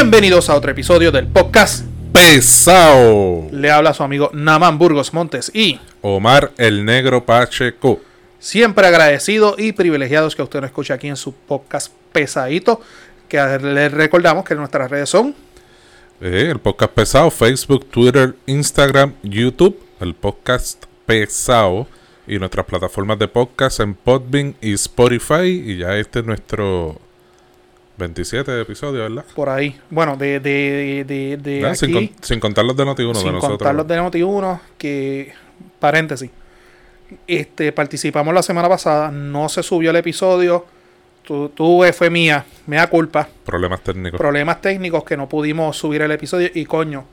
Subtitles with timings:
[0.00, 3.48] Bienvenidos a otro episodio del podcast Pesao.
[3.50, 8.00] Le habla su amigo Naman Burgos Montes y Omar el Negro Pacheco.
[8.38, 12.80] siempre agradecido y privilegiados que usted nos escuche aquí en su podcast pesadito.
[13.26, 15.34] Que les recordamos que nuestras redes son
[16.20, 19.82] Eh, el podcast Pesado, Facebook, Twitter, Instagram, YouTube.
[19.98, 21.88] El podcast Pesado.
[22.28, 25.48] Y nuestras plataformas de podcast en Podbean y Spotify.
[25.48, 27.00] Y ya este es nuestro
[27.98, 29.24] 27 episodio, ¿verdad?
[29.34, 29.78] por ahí.
[29.90, 33.32] Bueno, de, de, de, de sin, aquí, con- sin contar los de Noti1 de sin
[33.32, 33.58] nosotros.
[33.58, 35.32] contar los de Noti1, que,
[35.78, 36.30] paréntesis,
[37.26, 40.64] este, participamos la semana pasada, no se subió el episodio,
[41.22, 44.18] tu, tuve, fue mía, me da culpa, Problemas técnicos.
[44.18, 47.04] problemas técnicos que no pudimos subir el episodio y coño,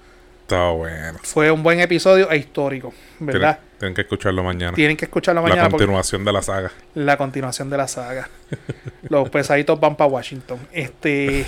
[0.45, 1.17] Está bueno.
[1.23, 3.57] fue un buen episodio e histórico, ¿verdad?
[3.57, 4.73] Tienen, tienen que escucharlo mañana.
[4.73, 6.71] Tienen que escucharlo La mañana porque continuación de la saga.
[6.93, 8.29] la continuación de la saga.
[9.09, 10.59] Los pesaditos van para Washington.
[10.71, 11.47] Este.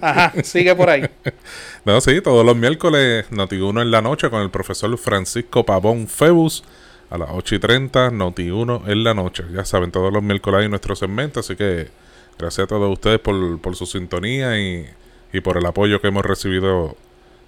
[0.00, 1.10] Ajá, sigue por ahí.
[1.84, 6.62] No, sí, todos los miércoles Noti1 en la noche con el profesor Francisco Pavón Febus
[7.10, 9.42] a las 8 y 30, Noti1 en la noche.
[9.52, 11.88] Ya saben, todos los miércoles hay nuestro segmento, así que
[12.38, 14.88] gracias a todos ustedes por, por su sintonía y,
[15.32, 16.96] y por el apoyo que hemos recibido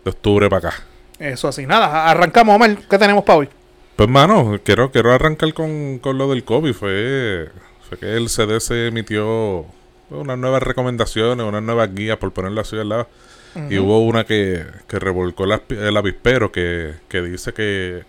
[0.04, 0.82] de octubre para acá.
[1.18, 1.66] Eso así.
[1.66, 2.76] Nada, arrancamos, Omar.
[2.88, 3.48] ¿Qué tenemos para hoy?
[3.96, 6.72] Pues, mano, quiero, quiero arrancar con, con lo del COVID.
[6.72, 7.48] Fue,
[7.88, 9.66] fue que el CDC emitió
[10.10, 13.08] unas nuevas recomendaciones, unas nuevas guías, por ponerlo así al lado.
[13.68, 18.04] Y hubo una que, que revolcó el, aspi- el avispero que, que dice que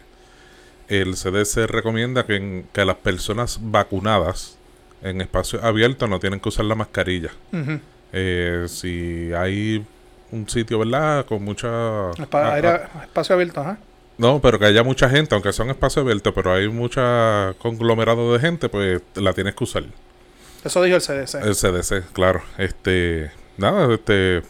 [0.88, 4.58] el CDC recomienda que, en- que las personas vacunadas
[5.02, 7.31] en espacios abiertos no tienen que usar la mascarilla.
[8.13, 9.84] Eh, si hay
[10.31, 11.25] un sitio, ¿verdad?
[11.25, 11.68] Con mucha...
[12.12, 13.78] Espa- ah, espacio abierto, ajá.
[14.18, 18.34] no, pero que haya mucha gente, aunque sea un espacio abierto, pero hay mucha conglomerado
[18.34, 19.84] de gente, pues la tienes que usar.
[20.64, 21.36] Eso dijo el CDC.
[21.44, 22.42] El CDC, claro.
[22.58, 24.42] Este, nada, este,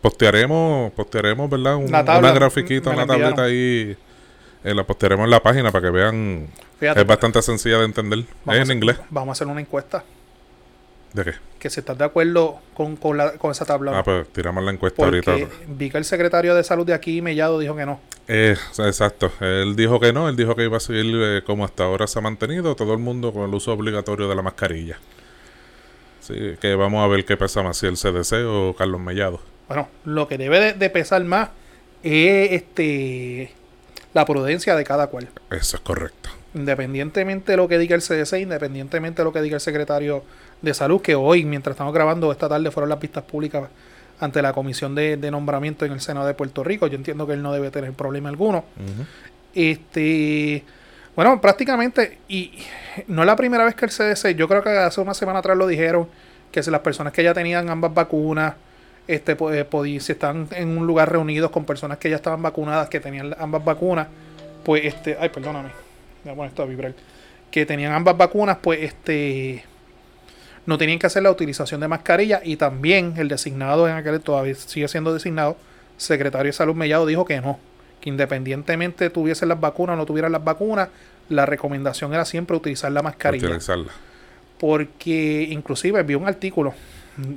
[0.00, 1.76] postearemos, postearemos, ¿verdad?
[1.76, 3.96] Un- La tabla, una grafiquita, una tableta ahí.
[4.64, 6.48] eh, la postearemos en la página para que vean.
[6.78, 8.24] Fíjate, es bastante sencilla de entender.
[8.46, 8.96] Es en inglés.
[9.10, 10.02] Vamos a hacer una encuesta.
[11.12, 11.32] ¿De qué?
[11.58, 13.98] Que si estás de acuerdo con, con, la- con esa tabla.
[13.98, 15.50] Ah, pues tiramos la encuesta porque ahorita.
[15.68, 18.00] vi que el secretario de salud de aquí, Mellado, dijo que no.
[18.28, 19.30] Eh, exacto.
[19.40, 22.18] Él dijo que no, él dijo que iba a seguir eh, como hasta ahora se
[22.18, 24.98] ha mantenido, todo el mundo con el uso obligatorio de la mascarilla.
[26.20, 29.40] Sí, que vamos a ver qué pesa más, si el CDC o Carlos Mellado.
[29.68, 31.50] Bueno, lo que debe de, de pesar más
[32.02, 33.52] es este
[34.14, 35.28] la prudencia de cada cual.
[35.50, 36.30] Eso es correcto.
[36.54, 40.22] Independientemente de lo que diga el CDC, independientemente de lo que diga el secretario
[40.60, 43.68] de salud, que hoy, mientras estamos grabando esta tarde, fueron las vistas públicas
[44.20, 46.86] ante la comisión de, de nombramiento en el Senado de Puerto Rico.
[46.86, 48.64] Yo entiendo que él no debe tener problema alguno.
[49.54, 50.62] Este,
[51.16, 52.52] bueno, prácticamente, y
[53.06, 55.56] no es la primera vez que el CDC, yo creo que hace una semana atrás
[55.56, 56.08] lo dijeron,
[56.50, 58.54] que si las personas que ya tenían ambas vacunas,
[59.08, 62.88] este, pues, podí- si están en un lugar reunidos con personas que ya estaban vacunadas,
[62.88, 64.06] que tenían ambas vacunas,
[64.64, 65.70] pues, este, ay, perdóname,
[66.24, 66.94] esto a vibrar,
[67.50, 69.64] que tenían ambas vacunas, pues, este,
[70.66, 74.54] no tenían que hacer la utilización de mascarilla y también el designado en aquel todavía
[74.54, 75.56] sigue siendo designado
[75.96, 77.58] secretario de salud Mellado dijo que no
[78.00, 80.88] que independientemente tuviesen las vacunas o no tuvieran las vacunas
[81.28, 83.92] la recomendación era siempre utilizar la mascarilla Utilizarla.
[84.58, 86.74] porque inclusive vi un artículo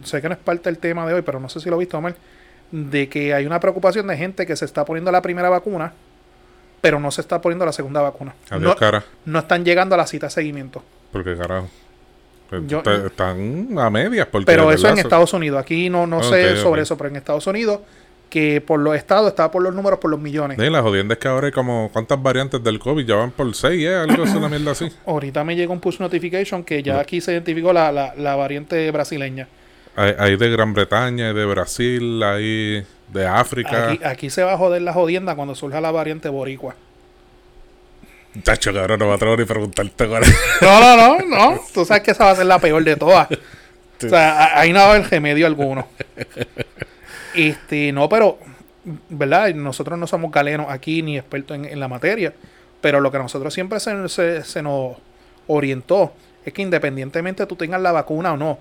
[0.04, 1.80] sé que no es parte del tema de hoy pero no sé si lo he
[1.80, 2.16] visto mal
[2.72, 5.94] de que hay una preocupación de gente que se está poniendo la primera vacuna
[6.82, 9.04] pero no se está poniendo la segunda vacuna Adiós, no, cara.
[9.26, 11.70] no están llegando a la cita de seguimiento Porque carajo.
[12.50, 14.28] Pues, Yo- te- están a medias.
[14.32, 15.00] Porque, Pero eso en.
[15.00, 15.60] Estados Unidos.
[15.60, 17.80] Aquí no, no sé Ok, sobre eso, pero en Estados Unidos,
[18.30, 20.58] que por los estados está por los números, por los millones.
[20.62, 23.54] Sí, la jodienda es que ahora hay como cuántas variantes del COVID, ya van por
[23.56, 23.96] seis, ¿eh?
[23.96, 24.88] Algo así, una mierda así.
[25.08, 28.92] Ahorita me llega un push notification que ya aquí se identificó la, la, la variante
[28.92, 29.48] brasileña.
[29.96, 33.92] Hay, hay de Gran Bretaña, hay de Brasil, hay de África.
[33.92, 36.76] Aquí, aquí se va a joder la jodienda cuando surja la variante boricua.
[38.44, 40.38] Chacho, cabrón, no me atrevo ni preguntarte cuál es.
[40.62, 41.62] No, no, no, no.
[41.74, 43.30] Tú sabes que esa va a ser la peor de todas.
[43.32, 45.88] O sea, ahí no va a haber remedio alguno.
[47.34, 48.38] Este, no, pero,
[49.10, 49.54] ¿verdad?
[49.54, 52.34] Nosotros no somos galenos aquí ni expertos en, en la materia.
[52.82, 54.98] Pero lo que a nosotros siempre se, se- se nos
[55.48, 56.14] orientó
[56.46, 58.60] es que independientemente tú tengas la vacuna o no,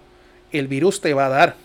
[0.59, 1.57] el virus te va a dar.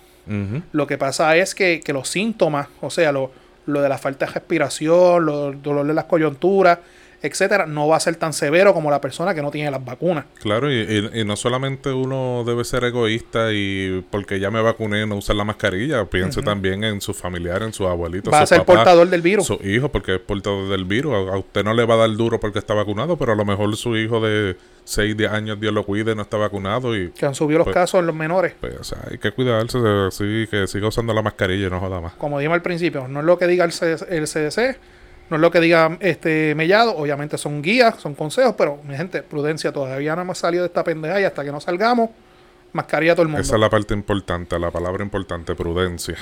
[0.74, 3.31] Lo que pasa es que, que los síntomas, o sea, lo,
[3.65, 6.80] lo de la falta de respiración, lo- el dolor de las coyunturas,
[7.21, 10.25] etcétera, no va a ser tan severo como la persona que no tiene las vacunas.
[10.42, 10.75] Claro, y,
[11.13, 15.36] y- y no solamente uno debe ser egoísta y porque ya me vacuné no usar
[15.36, 19.21] la mascarilla, piense también en sus familiares, en sus abuelitos, Va a ser portador del
[19.21, 19.45] virus.
[19.48, 21.13] Su hijo, porque es portador del virus.
[21.13, 23.45] A, a usted no le va a dar duro porque está vacunado, pero a lo
[23.45, 24.56] mejor su hijo de
[24.86, 27.74] 6, 10 años, Dios lo cuide, no está vacunado y que han subido los Pues-
[27.75, 28.54] casos en los menores.
[28.60, 29.77] pues o sea, hay que cuidarse,
[30.07, 32.13] así que siga usando la mascarilla y no joda más.
[32.13, 34.77] Como dijimos al principio, no es lo que diga el, C- el CDC,
[35.29, 39.21] no es lo que diga este Mellado, obviamente son guías, son consejos, pero mi gente,
[39.21, 42.09] prudencia, todavía no hemos salido de esta pendeja y hasta que no salgamos,
[42.73, 43.41] mascarilla a todo el mundo.
[43.41, 46.15] Esa es la parte importante, la palabra importante, prudencia.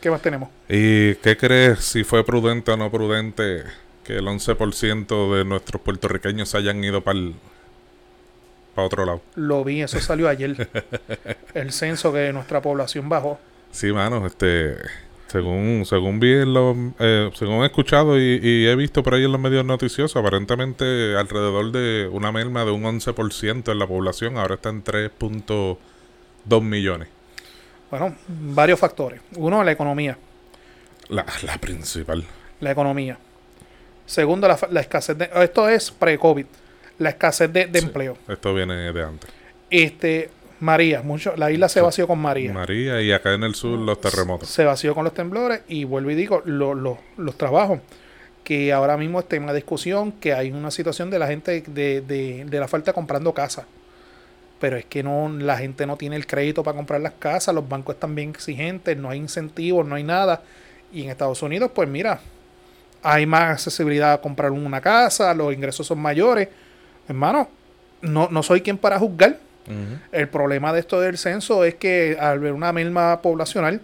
[0.00, 0.50] ¿Qué más tenemos?
[0.68, 3.62] ¿Y qué crees si fue prudente o no prudente
[4.04, 7.18] que el 11% de nuestros puertorriqueños hayan ido para
[8.76, 9.22] otro lado?
[9.36, 10.68] Lo vi, eso salió ayer.
[11.54, 13.40] el censo que nuestra población bajó.
[13.70, 14.76] Sí, mano, este,
[15.34, 19.24] según, según vi en los, eh, según he escuchado y, y he visto por ahí
[19.24, 24.38] en los medios noticiosos, aparentemente alrededor de una merma de un 11% en la población,
[24.38, 25.76] ahora está en 3.2
[26.62, 27.08] millones.
[27.90, 29.20] Bueno, varios factores.
[29.36, 30.16] Uno, la economía.
[31.08, 32.24] La, la principal.
[32.60, 33.18] La economía.
[34.06, 35.30] Segundo, la, la escasez de...
[35.34, 36.46] Esto es pre-COVID.
[36.98, 37.86] La escasez de, de Sí.
[37.86, 38.16] empleo.
[38.28, 39.30] Esto viene de antes.
[39.68, 42.52] Este, María, mucho, la isla se vació con María.
[42.52, 44.48] María y acá en el sur los terremotos.
[44.48, 47.80] Se vació con los temblores y vuelvo y digo, lo- lo- los trabajos.
[48.44, 52.00] Que ahora mismo está en una discusión, que hay una situación de la gente de,
[52.02, 53.64] de- de la falta comprando casas.
[54.60, 57.68] Pero es que no, la gente no tiene el crédito para comprar las casas, los
[57.68, 60.42] bancos están bien exigentes, no hay incentivos, no hay nada.
[60.92, 62.20] Y en Estados Unidos, pues mira,
[63.02, 66.48] hay más accesibilidad a comprar una casa, los ingresos son mayores.
[67.08, 67.48] Hermano,
[68.00, 69.38] no, no soy quien para juzgar.
[70.12, 73.80] El problema de esto del censo es que al ver una merma poblacional,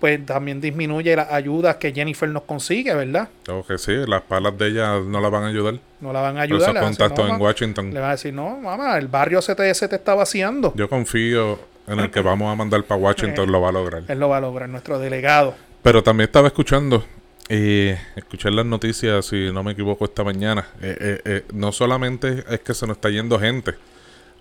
[0.00, 3.28] pues también disminuye las ayudas que Jennifer nos consigue, ¿verdad?
[3.42, 5.78] Tengo que sí, las palas de ella no la van a ayudar.
[6.00, 6.76] No la van a ayudar.
[6.76, 7.94] esos contactos no, en Washington.
[7.94, 10.74] Le van a decir, no, mamá, el barrio se te, se te está vaciando.
[10.76, 14.02] Yo confío en el que vamos a mandar para Washington, lo va a lograr.
[14.06, 15.54] Él lo va a lograr, nuestro delegado.
[15.82, 17.04] Pero también estaba escuchando,
[17.48, 20.66] y escuché las noticias, si no me equivoco, esta mañana.
[20.80, 23.74] Eh, eh, eh, no solamente es que se nos está yendo gente,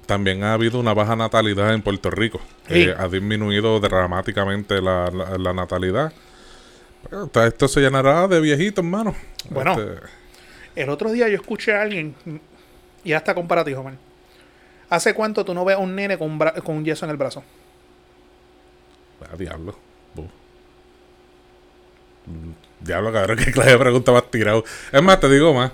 [0.05, 2.39] también ha habido una baja natalidad en Puerto Rico.
[2.67, 2.83] Sí.
[2.83, 6.11] Eh, ha disminuido dramáticamente la, la- la natalidad.
[7.09, 9.15] Pero esto se llenará de viejitos, hermano.
[9.49, 9.71] Bueno.
[9.73, 9.99] Este,
[10.75, 12.15] El otro día yo escuché a alguien,
[13.03, 13.97] y hasta comparativo, man.
[14.89, 17.11] ¿Hace cuánto tú no ves a un nene con un, bra- con un yeso en
[17.11, 17.43] el brazo?
[19.21, 19.77] ah, diablo.
[22.25, 24.63] Mm, Diablo, cabrón, qué clase de pregunta más tirado.
[24.91, 25.71] Es más, te digo más.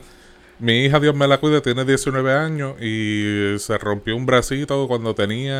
[0.59, 5.15] Mi hija, Dios me la cuide, tiene 19 años y se rompió un bracito cuando
[5.15, 5.56] tenía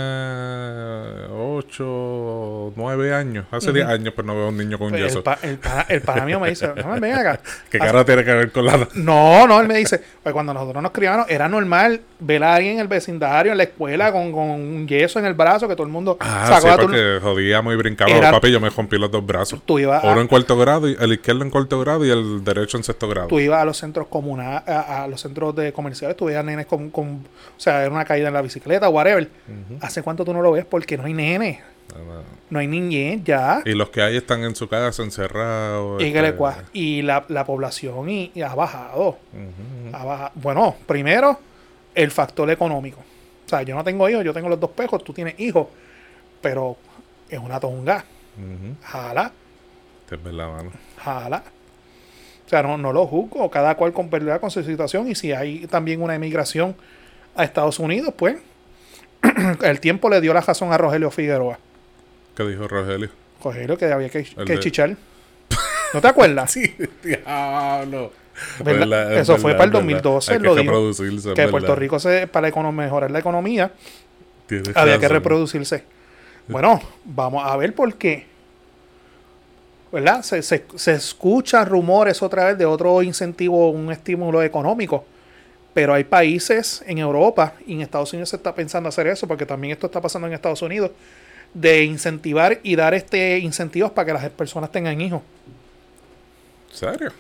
[1.32, 3.46] 8, 9 años.
[3.52, 5.20] Hace 10 años, pues no veo a un niño con Pues yeso.
[5.20, 7.40] el, pa- el, pa- el pana mío me dice, no, ven acá.
[7.70, 8.90] ¿Qué cara tiene que ver con la...
[8.96, 12.74] No, no, él me dice, pues cuando nosotros nos criamos era normal ver a alguien
[12.74, 15.88] en el vecindario, en la escuela, con, con un yeso en el brazo, que todo
[15.88, 18.14] el mundo Ah, sacó sí, a porque jodíamos y brincamos.
[18.16, 19.62] Era- Papi, yo me rompí los dos brazos.
[19.66, 22.44] Tú ibas, Uno a, en cuarto grado, y el izquierdo en cuarto grado y el
[22.44, 23.28] derecho en sexto grado.
[23.28, 26.66] tú ibas a los centros comunales, a, a los centros de comerciales, tú veías nenes
[26.66, 27.26] con, con-
[27.58, 29.30] o sea, era una caída en la bicicleta, whatever.
[29.82, 30.66] ¿Hace cuánto tú no lo ves?
[30.66, 31.60] Porque no hay nenes,
[32.50, 33.62] no hay niñez ya.
[33.66, 36.02] Y los que hay están en su casa encerrados.
[36.02, 36.38] Y, que este,
[36.74, 39.18] y la, la población y, y ha bajado.
[39.94, 40.32] ha bajado.
[40.36, 41.40] Bueno, primero,
[41.96, 43.00] el factor económico.
[43.46, 45.68] O sea, yo no tengo hijos, yo tengo los dos pejos, tú tienes hijos,
[46.42, 46.78] pero
[47.30, 48.06] es una tonga.
[48.38, 48.76] Ujú.
[48.84, 49.32] Jala,
[50.10, 50.72] Es verdad, mano.
[50.98, 51.44] jala.
[52.50, 54.42] O sea, no, no lo juzgo, cada cual con, ¿verdad?
[54.42, 55.08] con su situación.
[55.08, 56.76] Y si hay también una emigración
[57.36, 58.38] a Estados Unidos, pues
[59.64, 61.60] el tiempo le dio la razón a Rogelio Figueroa.
[62.36, 63.12] ¿Qué dijo Rogelio?
[63.44, 64.96] Rogelio, que había que, que de- chichar.
[65.94, 66.52] ¿No te acuerdas?
[66.60, 68.14] Sí, diablo.
[68.64, 68.80] ¿Verdad?
[68.80, 70.02] Verdad, es Eso fue para el es verdad.
[70.02, 71.34] 2012, Hay lo que dijo.
[71.36, 71.76] que Puerto.
[71.76, 73.72] Rico, se, para mejorar la economía,
[74.48, 75.84] Tienes había que reproducirse.
[76.48, 78.26] Bueno, vamos a ver por qué.
[79.92, 80.22] ¿Verdad?
[80.22, 85.06] Se, se, se escuchan rumores otra vez de otro incentivo, un estímulo económico.
[85.74, 89.46] Pero hay países en Europa y en Estados Unidos se está pensando hacer eso, porque
[89.46, 90.92] también esto está pasando en Estados Unidos,
[91.54, 95.22] de incentivar y dar este incentivos para que las personas tengan hijos.
[96.72, 97.12] ¿Serio?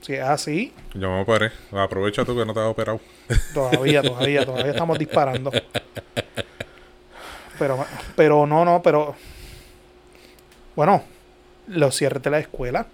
[0.00, 1.50] Si es así, Yo me operé.
[1.72, 3.00] Aprovecha tú que no te has operado.
[3.54, 5.50] Todavía, todavía, todavía estamos disparando.
[7.58, 9.14] Pero, pero no, no, pero.
[10.76, 11.04] Bueno,
[11.66, 12.86] los cierres de la escuela.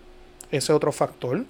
[0.50, 1.44] Ese es otro factor.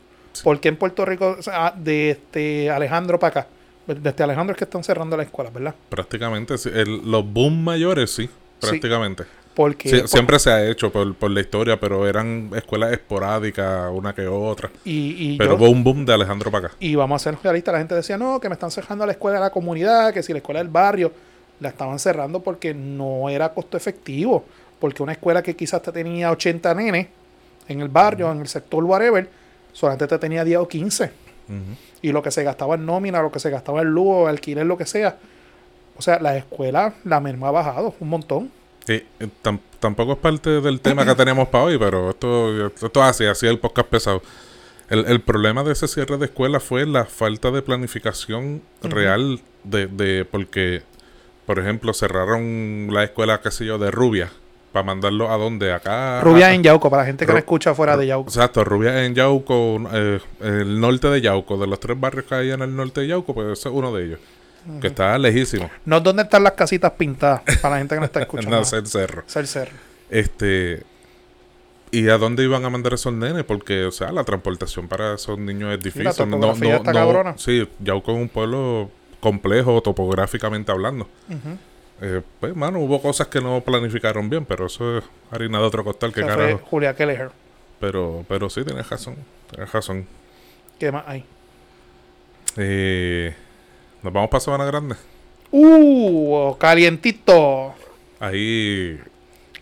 [0.44, 3.48] Porque en Puerto Rico, sea, de este Alejandro para acá,
[3.86, 5.74] de este Alejandro es que están cerrando la escuela, ¿verdad?
[5.88, 6.70] Prácticamente, sí.
[6.72, 8.28] El- los boom mayores, sí.
[8.60, 9.24] Prácticamente.
[9.54, 14.26] Porque, siempre se ha hecho por, por, la historia, pero eran escuelas esporádicas, una que
[14.26, 14.70] otra.
[14.84, 16.76] Y, pero hubo un boom de Alejandro para acá.
[16.78, 19.38] Y vamos a ser realistas, la gente decía, no, que me están cerrando la escuela
[19.38, 21.12] de la comunidad, que si la escuela del barrio,
[21.58, 24.44] la estaban cerrando porque no era costo efectivo.
[24.80, 27.08] Porque una escuela que quizás te tenía 80 nenes
[27.68, 29.28] en el barrio, en el sector whatever,
[29.72, 31.12] solamente te tenía 10 o 15.
[32.02, 34.78] Y lo que se gastaba en nómina, lo que se gastaba en lujo, alquiler, lo
[34.78, 35.18] que sea.
[35.96, 38.50] O sea, la escuela, la merma ha bajado un montón.
[38.87, 39.28] Sí, eh,
[39.80, 43.46] tampoco es parte del tema que tenemos para hoy, pero esto, esto es así, así
[43.46, 44.22] el podcast pesado.
[44.88, 49.87] El, el, problema de ese cierre de escuela fue la falta de planificación real de,
[49.87, 50.82] de, porque,
[51.46, 54.30] por ejemplo, cerraron la escuela, qué sé yo, de Rubia
[54.72, 56.20] para mandarlo a dónde, acá.
[56.20, 58.28] Rubia en Yauco, para la gente que no escucha fuera de Yauco.
[58.28, 62.50] Exacto, Rubia en Yauco, eh, el norte de Yauco, de los tres barrios que hay
[62.50, 64.20] en el norte de Yauco, pues ese es uno de ellos.
[64.80, 65.70] Que está lejísimo.
[65.86, 68.50] No es donde están las casitas pintadas, para la gente que no está escuchando.
[68.56, 69.24] no, es el cerro.
[69.26, 69.72] Es el cerro.
[70.10, 70.82] Este.
[71.92, 73.42] ¿Y a dónde iban a mandar esos nenes?
[73.44, 76.28] Porque, o sea, la transportación para esos niños es difícil.
[76.28, 81.08] no, no, no, sí, Yauco es un pueblo complejo topográficamente hablando.
[82.00, 85.85] Eh, pues, mano, hubo cosas que no planificaron bien, pero eso es harina de otro
[85.85, 86.59] costal que carajo.
[86.71, 87.30] Julia Kelleher.
[87.78, 89.16] Pero, pero sí, tienes razón.
[89.50, 90.07] Tienes razón.
[90.78, 91.25] ¿Qué más hay?
[92.57, 93.35] Eh,
[94.02, 94.97] Nos vamos para Sabana Grande.
[95.50, 96.57] ¡Uh!
[96.59, 97.75] Calientito.
[98.19, 98.99] Ahí.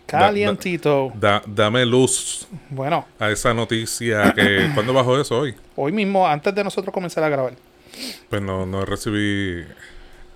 [0.05, 1.11] Calientito.
[1.45, 2.47] dame luz.
[2.69, 3.05] Bueno.
[3.19, 4.69] A esa noticia que.
[4.73, 5.55] ¿Cuándo bajó eso hoy?
[5.75, 7.53] Hoy mismo, antes de nosotros comenzar a grabar.
[8.29, 9.65] Pues no, no recibí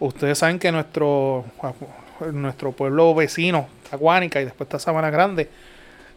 [0.04, 1.46] Ustedes saben que nuestro,
[2.34, 5.48] nuestro pueblo vecino, Tacuánica y después está Sabana Grande,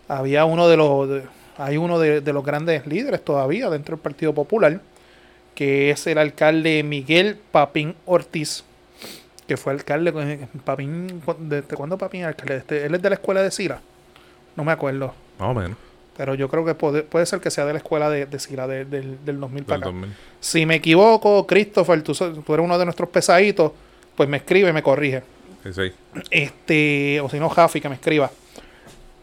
[0.09, 1.23] había uno de los,
[1.57, 4.81] hay uno de, los grandes líderes todavía dentro del Partido Popular,
[5.55, 8.65] que es el alcalde Miguel Papín Ortiz,
[9.47, 12.57] que fue alcalde, Papín, ¿desde cuándo Papín alcalde?
[12.57, 13.81] Este, él es de la escuela de Sila,
[14.57, 15.15] no me acuerdo.
[15.39, 15.79] Más o menos.
[16.17, 18.67] Pero yo creo que puede, puede ser que sea de la escuela de, de Sila
[18.67, 19.99] del, del 2000 para acá.
[20.41, 23.73] Si me equivoco, Christopher, tú, tú, eres uno de nuestros pesaditos,
[24.15, 25.23] pues me escribe me corrige.
[25.71, 25.93] Sí.
[26.31, 28.31] Este, o si no, Jafi, que me escriba.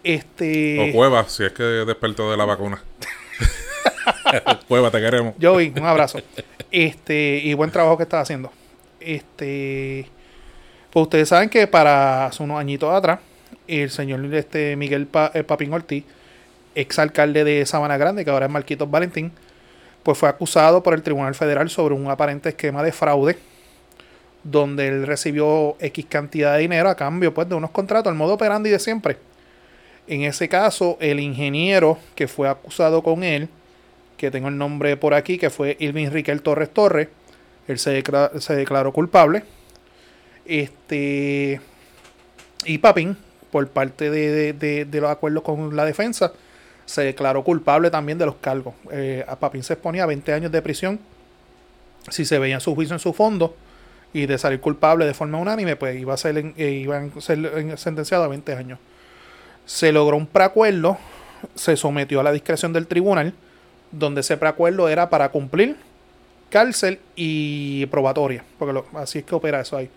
[0.03, 0.89] Este.
[0.89, 2.83] O Cueva, si es que despertó de la vacuna.
[4.67, 5.33] Cueva, te queremos.
[5.41, 6.19] Joey, un abrazo.
[6.69, 8.51] Este, y buen trabajo que estás haciendo.
[8.99, 10.07] Este.
[10.91, 13.19] Pues ustedes saben que para hace unos añitos atrás,
[13.67, 16.03] el señor este, Miguel eh, Papín Ortiz
[16.75, 19.31] exalcalde de Sabana Grande, que ahora es Marquitos Valentín,
[20.03, 23.37] pues fue acusado por el Tribunal Federal sobre un aparente esquema de fraude,
[24.43, 28.33] donde él recibió X cantidad de dinero a cambio pues, de unos contratos, el modo
[28.33, 29.17] operandi de siempre.
[30.07, 33.47] En ese caso, el ingeniero que fue acusado con él,
[34.17, 37.07] que tengo el nombre por aquí, que fue Ilvin Riquel Torres Torres,
[37.69, 39.43] él se, declaró, culpable.
[40.45, 41.61] Este,
[42.65, 43.15] y Papín,
[43.49, 46.33] por parte de los acuerdos con la defensa,
[46.85, 48.73] se declaró culpable también de los cargos.
[48.91, 50.99] Eh, a Papín se exponía a 20 años de prisión
[52.09, 53.55] si se veía su juicio en su fondo
[54.13, 58.23] y de salir culpable de forma unánime, pues iba a ser, eh, a ser sentenciado
[58.23, 58.79] a 20 años.
[59.65, 60.97] Se logró un preacuerdo,
[61.55, 63.33] se sometió a la discreción del tribunal,
[63.91, 65.77] donde ese preacuerdo era para cumplir
[66.49, 69.89] cárcel y probatoria, porque así es que opera eso ahí.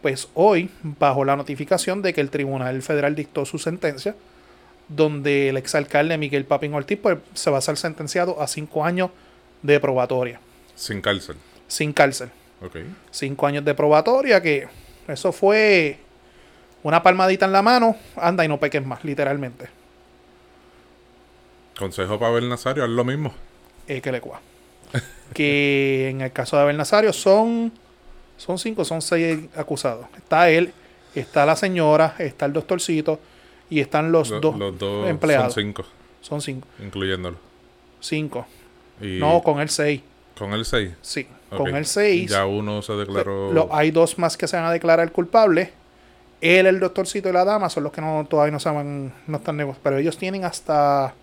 [0.00, 4.14] Pues hoy, bajo la notificación de que el Tribunal Federal dictó su sentencia,
[4.90, 9.10] donde el exalcalde Miguel Papín Ortiz pues, se va a ser sentenciado a cinco años
[9.62, 10.40] de probatoria.
[10.74, 11.36] Sin cárcel.
[11.68, 12.30] Sin cárcel.
[12.60, 12.76] Ok.
[13.10, 14.68] Cinco años de probatoria, que
[15.06, 15.98] eso fue
[16.82, 19.68] una palmadita en la mano, anda y no peques más, literalmente.
[21.78, 23.32] Consejo para Abel Nazario, haz lo mismo.
[23.86, 24.40] Eh, que le cua.
[25.34, 27.72] que en el caso de Abel Nazario son,
[28.36, 30.06] son cinco, son seis acusados.
[30.16, 30.72] Está él,
[31.14, 33.20] está la señora, está el doctorcito,
[33.70, 34.56] y están los, dos,
[35.08, 35.54] empleados.
[35.54, 35.84] Son cinco.
[36.20, 36.66] Son cinco.
[36.82, 37.38] Incluyéndolo.
[38.00, 38.46] Cinco.
[39.00, 40.02] no, con el seis.
[40.36, 40.90] ¿Con el seis?
[41.00, 41.26] Sí.
[41.48, 42.30] Con el seis.
[42.30, 43.68] Ya uno se declaró.
[43.72, 45.70] hay dos más que se van a declarar culpables.
[46.40, 49.56] Él, el doctorcito y la dama son los que no todavía no saben, no están
[49.56, 49.82] negociando.
[49.82, 51.14] Pero ellos tienen hasta.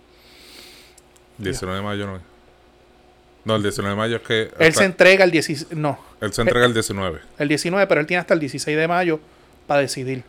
[1.38, 2.20] 19 de mayo no
[3.44, 4.50] No, el 19 de mayo es que.
[4.58, 5.76] Él se entrega el 16.
[5.76, 5.98] No.
[6.20, 7.20] Él se entrega el 19.
[7.38, 9.20] El 19, pero él tiene hasta el 16 de mayo
[9.66, 10.22] para decidir.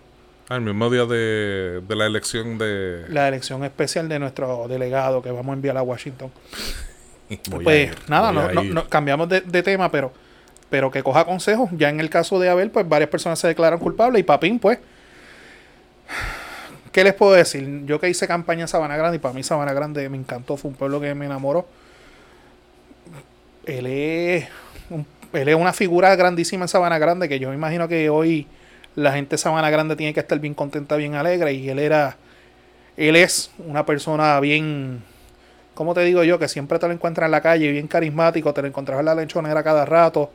[0.50, 3.06] Ah, el mismo día de, la elección de...
[3.10, 6.32] La elección especial de nuestro delegado que vamos a enviar a Washington.
[7.64, 10.12] pues nada, no, cambiamos de, tema, pero,
[10.72, 11.70] pero que coja consejos.
[11.74, 14.80] Ya en el caso de Abel, pues varias personas se declaran culpables y Papín, pues...
[16.92, 17.86] ¿Qué les puedo decir?
[17.86, 20.72] Yo que hice campaña en Sabana Grande y para mí Sabana Grande me encantó, fue
[20.72, 21.68] un pueblo que me enamoró.
[23.68, 24.48] Él es,
[25.32, 28.48] él es una figura grandísima en Sabana Grande que yo me imagino que hoy
[28.96, 31.54] La gente Sabana Grande tiene que estar bien contenta, bien alegre.
[31.54, 32.18] Y él era.
[32.98, 35.02] Él es una persona bien.
[35.74, 36.38] ¿Cómo te digo yo?
[36.40, 38.54] Que siempre te lo encuentras en la calle, bien carismático.
[38.54, 40.32] Te lo encontrabas en la lechonera cada rato.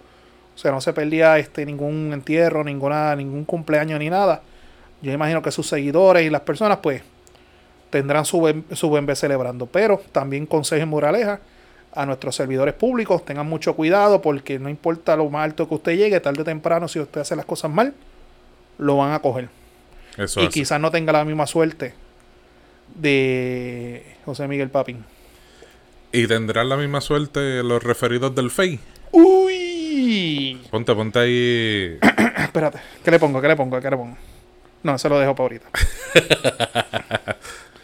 [0.54, 4.40] O sea, no se perdía este, ningún entierro, ninguna, ningún cumpleaños ni nada.
[5.02, 7.02] Yo imagino que sus seguidores y las personas, pues,
[7.90, 9.66] tendrán su buen, su vez celebrando.
[9.66, 11.40] Pero también consejo y moraleja
[11.94, 15.92] a nuestros servidores públicos, tengan mucho cuidado porque no importa lo más alto que usted
[15.96, 17.94] llegue, tarde o temprano, si usted hace las cosas mal,
[18.78, 19.48] lo van a coger.
[20.16, 20.50] Eso y es.
[20.50, 21.94] quizás no tenga la misma suerte
[22.94, 25.04] de José Miguel Papín.
[26.12, 28.78] Y tendrán la misma suerte los referidos del FEI.
[29.10, 30.60] ¡Uy!
[30.70, 31.98] Ponte, ponte ahí.
[32.38, 33.40] Espérate, ¿qué le pongo?
[33.40, 33.80] ¿Qué le pongo?
[33.80, 34.16] ¿Qué le pongo?
[34.82, 35.66] No, se lo dejo para ahorita.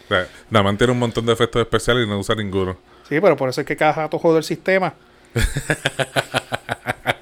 [0.49, 2.77] Nada más tiene un montón de efectos especiales y no usa ninguno.
[3.07, 4.93] Sí, pero por eso es que cada jato jode el sistema.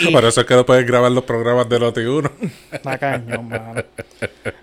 [0.08, 2.30] Y- Por eso es que no puedes grabar los programas de Noti1.
[2.84, 3.82] La cañón, mano.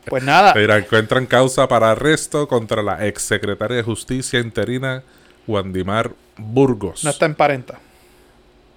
[0.05, 5.03] Pues nada, Mira, encuentran causa para arresto contra la exsecretaria de Justicia interina
[5.47, 7.03] Wandimar Burgos.
[7.03, 7.79] no está en parenta.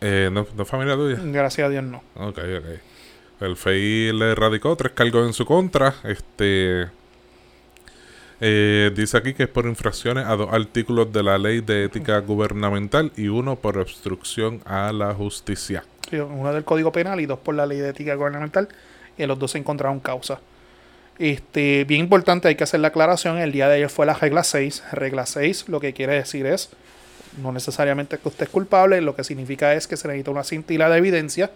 [0.01, 1.19] Eh, ¿no, ¿No es familia tuya?
[1.23, 2.03] Gracias a Dios no.
[2.15, 2.81] Ok, ok.
[3.43, 5.95] El FEI le radicó tres cargos en su contra.
[6.05, 6.89] Este.
[8.41, 12.19] eh, dice aquí que es por infracciones a dos artículos de la ley de ética
[12.21, 15.85] gubernamental y uno por obstrucción a la justicia.
[16.11, 18.69] Sí, Uno del Código Penal y dos por la Ley de Ética Gubernamental.
[19.17, 20.41] Y los dos se encontraron causa.
[21.19, 23.39] Este, bien importante, hay que hacer la aclaración.
[23.39, 24.83] El día de ayer fue la regla 6.
[24.93, 26.71] Regla 6 lo que quiere decir es,
[27.43, 30.89] no necesariamente que usted es culpable, lo que significa es que se necesita una cintila
[30.89, 31.51] de evidencia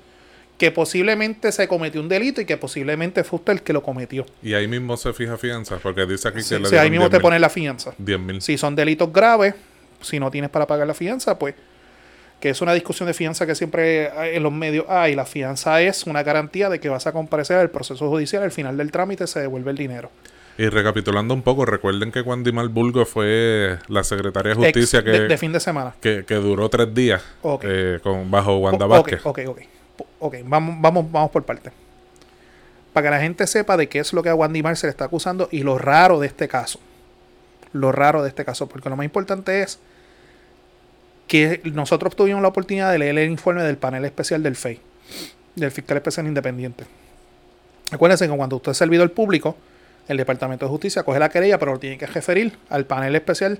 [0.59, 4.25] que posiblemente se cometió un delito y que posiblemente fue usted el que lo cometió.
[4.43, 7.17] Y ahí mismo se fija fianza, porque dice aquí que Sí, le ahí mismo te
[7.17, 7.23] 10.000.
[7.23, 7.93] ponen la fianza.
[7.99, 8.41] 10 mil.
[8.41, 9.55] Si son delitos graves,
[10.01, 11.55] si no tienes para pagar la fianza, pues
[12.45, 15.15] que es una discusión de fianza que siempre en los medios hay.
[15.15, 18.77] La fianza es una garantía de que vas a comparecer al proceso judicial, al final
[18.77, 20.11] del trámite se devuelve el dinero.
[20.59, 25.11] Y recapitulando un poco, recuerden que Wandimar Burgos fue la secretaria de Ex justicia que,
[25.11, 25.95] de, de fin de semana.
[26.03, 27.23] que, que duró tres días
[27.63, 29.25] eh, con, bajo Wanda Vázquez.
[29.25, 29.61] Ok, ok, ok.
[29.97, 31.71] Po- ok, vamos, vamos, vamos por parte.
[32.93, 34.91] Para que la gente sepa de qué es lo que a Wandy Mar se le
[34.91, 36.79] está acusando y lo raro de este caso.
[37.73, 39.79] Lo raro de este caso, porque lo más importante es
[41.27, 44.81] que nosotros tuvimos la oportunidad de leer el informe del panel especial del FEI,
[45.57, 46.85] del fiscal especial independiente.
[47.91, 49.57] Acuérdense que cuando usted es servidor público,
[50.09, 53.59] el Departamento de Justicia coge la querella, pero lo tiene que referir al panel especial,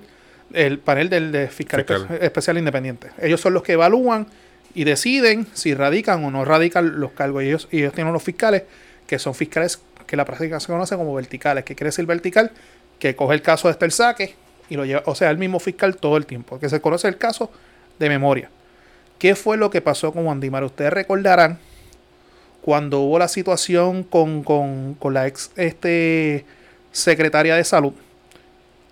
[0.53, 2.07] el panel del de fiscal, Fiscal.
[2.07, 3.09] espe- especial independiente.
[3.19, 4.27] Ellos son los que evalúan
[4.75, 7.43] y deciden si radican o no radican los cargos.
[7.43, 8.63] Y ellos, y ellos tienen unos fiscales
[9.07, 11.63] que son fiscales que la práctica se conoce como verticales.
[11.63, 12.51] ¿Qué quiere decir vertical?
[12.99, 14.35] Que coge el caso desde el saque
[14.69, 17.17] y lo lleva, o sea, el mismo fiscal todo el tiempo, que se conoce el
[17.17, 17.51] caso
[17.99, 18.49] de memoria.
[19.19, 20.63] ¿Qué fue lo que pasó con Wandimar?
[20.63, 21.57] Ustedes recordarán
[22.61, 26.45] cuando hubo la situación con, con- con la ex este,
[26.91, 27.93] secretaria de salud,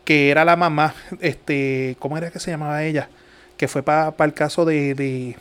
[0.06, 3.10] que era la mamá, este, ¿cómo era que se llamaba ella?
[3.58, 5.36] Que fue para el caso de, de-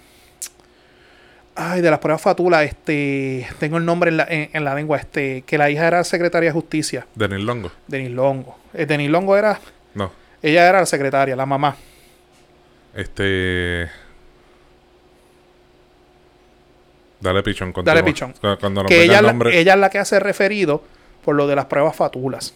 [1.55, 4.97] ay, de las pruebas Fatula, este, tengo el nombre en la, en, en la lengua,
[4.99, 7.71] este, que la hija era secretaria de justicia, Denis Longo.
[7.87, 8.57] Denis Longo.
[8.75, 9.61] Eh, Denis Longo era.
[10.43, 11.77] Ella era la secretaria, la mamá.
[12.95, 13.89] Este.
[17.21, 17.73] Dale pichón.
[17.85, 18.05] Dale continúa.
[18.05, 18.33] pichón.
[18.33, 19.59] Cu- Cuando que ella, el nombre.
[19.59, 20.83] ella es la que hace referido
[21.25, 22.55] por lo de las pruebas fatulas.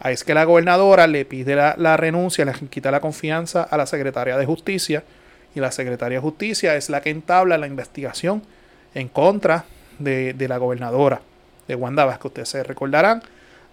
[0.00, 3.76] Ahí es que la gobernadora le pide la, la renuncia, le quita la confianza a
[3.76, 5.04] la secretaria de justicia
[5.54, 8.42] y la secretaria de justicia es la que entabla la investigación
[8.94, 9.64] en contra
[9.98, 11.22] de, de la gobernadora
[11.66, 12.26] de Wanda Vázquez.
[12.26, 13.22] Ustedes se recordarán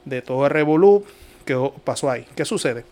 [0.06, 1.04] de todo el revolú
[1.44, 2.26] que pasó ahí.
[2.36, 2.86] ¿Qué sucede?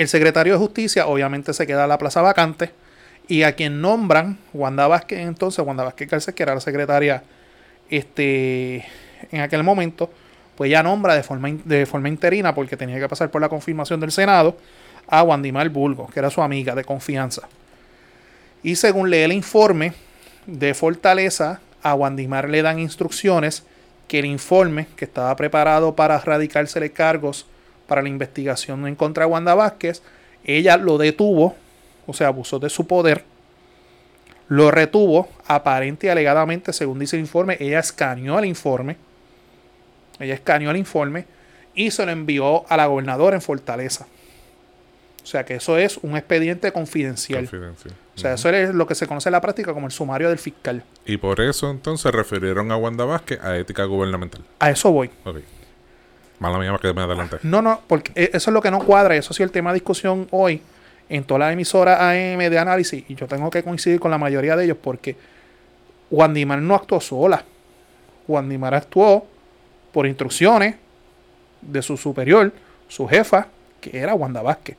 [0.00, 2.70] El secretario de justicia obviamente se queda a la plaza vacante
[3.28, 7.22] y a quien nombran Wanda Vázquez, entonces Wanda Vázquez Garcés, que era la secretaria
[7.90, 8.82] este,
[9.30, 10.10] en aquel momento,
[10.56, 14.00] pues ya nombra de forma, de forma interina, porque tenía que pasar por la confirmación
[14.00, 14.56] del Senado,
[15.06, 17.42] a Wandimar Burgos, que era su amiga de confianza.
[18.62, 19.92] Y según lee el informe
[20.46, 23.64] de Fortaleza, a Wandimar le dan instrucciones
[24.08, 27.44] que el informe, que estaba preparado para radicársele cargos
[27.90, 30.00] para la investigación en contra de Wanda Vázquez,
[30.44, 31.56] ella lo detuvo,
[32.06, 33.24] o sea, abusó de su poder,
[34.46, 38.96] lo retuvo, aparente y alegadamente, según dice el informe, ella escaneó el informe,
[40.20, 41.24] ella escaneó el informe
[41.74, 44.06] y se lo envió a la gobernadora en Fortaleza.
[45.24, 47.40] O sea que eso es un expediente confidencial.
[47.40, 47.94] Confidencial.
[48.14, 50.38] O sea, eso es lo que se conoce en la práctica como el sumario del
[50.38, 50.84] fiscal.
[51.06, 54.42] Y por eso entonces refirieron a Wanda Vázquez a ética gubernamental.
[54.60, 55.10] A eso voy.
[55.24, 55.38] Ok.
[56.40, 57.36] Mala mía que me adelanté.
[57.42, 59.14] No, no, porque e- eso es lo que no cuadra.
[59.14, 60.60] Eso ha sido el tema de discusión hoy
[61.08, 63.04] en toda la emisora AM de análisis.
[63.08, 65.16] Y yo tengo que coincidir con la mayoría de ellos porque
[66.10, 67.44] Wandimar no actuó sola.
[68.26, 69.26] Wandimar actuó
[69.92, 70.76] por instrucciones
[71.60, 72.52] de su superior,
[72.88, 73.48] su jefa,
[73.80, 74.76] que era Wanda Vázquez.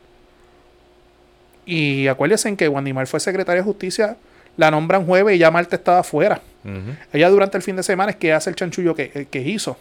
[1.65, 4.17] Y acuérdense en que Wandimar fue secretaria de justicia,
[4.57, 6.41] la nombran jueves y ya Marta estaba fuera.
[7.11, 9.77] Ella durante el fin de semana es que hace el chanchullo que, que hizo.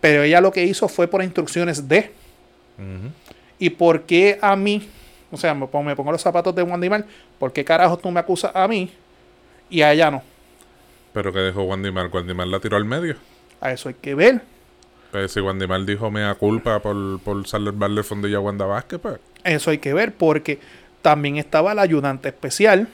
[0.00, 2.12] Pero ella lo que hizo fue por instrucciones de.
[3.58, 4.88] ¿Y por qué a mí?
[5.30, 7.04] O sea, me pongo, me pongo los zapatos de Wandimar.
[7.38, 8.90] ¿Por qué carajos tú me acusas a mí
[9.68, 10.22] y a ella no?
[11.12, 12.08] ¿Pero qué dejó Wandimar?
[12.12, 13.16] ¿Wandimar la tiró al medio?
[13.60, 14.42] A eso hay que ver.
[15.10, 19.18] Pues si Wandimar dijo mea culpa por, por salvarle el fondillo a Wanda Vázquez, pues.
[19.44, 20.58] Eso hay que ver porque
[21.02, 22.88] también estaba la ayudante especial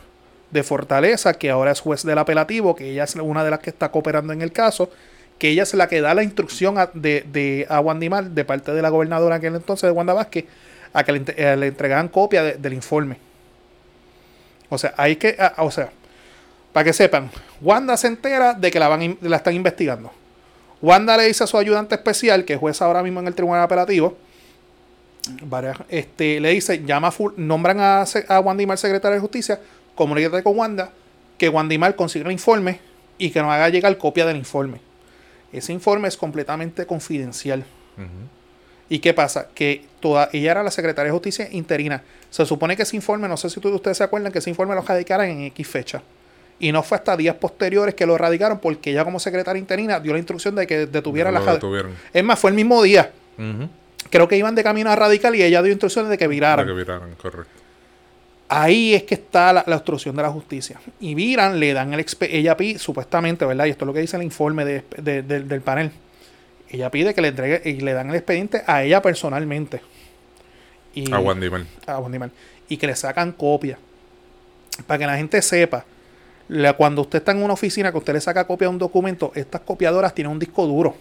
[0.50, 3.70] de Fortaleza, que ahora es juez del apelativo, que ella es una de las que
[3.70, 4.90] está cooperando en el caso,
[5.38, 8.72] que ella es la que da la instrucción a, de, de, a Wandimar de parte
[8.72, 10.44] de la gobernadora en aquel entonces de Wanda Vázquez,
[10.92, 13.16] a que le, eh, le entregaran copia de, del informe.
[14.68, 15.90] O sea, hay que, a, o sea,
[16.72, 20.12] para que sepan, Wanda se entera de que la, van, la están investigando.
[20.82, 23.62] Wanda le dice a su ayudante especial, que es juez ahora mismo en el tribunal
[23.62, 24.16] apelativo,
[25.88, 29.60] este, le dice, llama full, nombran a, a Wandimar secretario de justicia,
[29.94, 30.90] comunícate con Wanda,
[31.38, 32.80] que Wandimar consiga el informe
[33.18, 34.80] y que nos haga llegar copia del informe.
[35.52, 37.64] Ese informe es completamente confidencial.
[37.96, 38.40] Uh -huh.
[38.88, 39.48] ¿Y qué pasa?
[39.54, 42.02] Que toda, ella era la secretaria de justicia interina.
[42.28, 44.82] Se supone que ese informe, no sé si ustedes se acuerdan, que ese informe lo
[44.82, 46.02] radicaran en X fecha.
[46.58, 50.12] Y no fue hasta días posteriores que lo radicaron porque ella como secretaria interina dio
[50.12, 51.92] la instrucción de que detuvieran No la detuvieron.
[52.12, 53.12] Es más, fue el mismo día.
[54.10, 56.66] Creo que iban de camino a radical y ella dio instrucciones de que viraran.
[56.66, 57.59] Para que viraran, correcto.
[58.52, 60.80] Ahí es que está la, la obstrucción de la justicia.
[60.98, 63.66] Y viran, le dan el expe- ella pide, supuestamente, ¿verdad?
[63.66, 65.92] Y esto es lo que dice el informe de- de- de- del panel.
[66.68, 69.80] Ella pide que le entregue y le dan el expediente a ella personalmente.
[70.94, 71.62] Y, A Wandimar.
[71.86, 72.30] a Wandimar.
[72.68, 73.78] Y que le sacan copia.
[74.86, 75.84] Para que la gente sepa.
[76.48, 79.30] la- cuando usted está en una oficina que usted le saca copia de un documento,
[79.36, 80.96] estas copiadoras tienen un disco duro.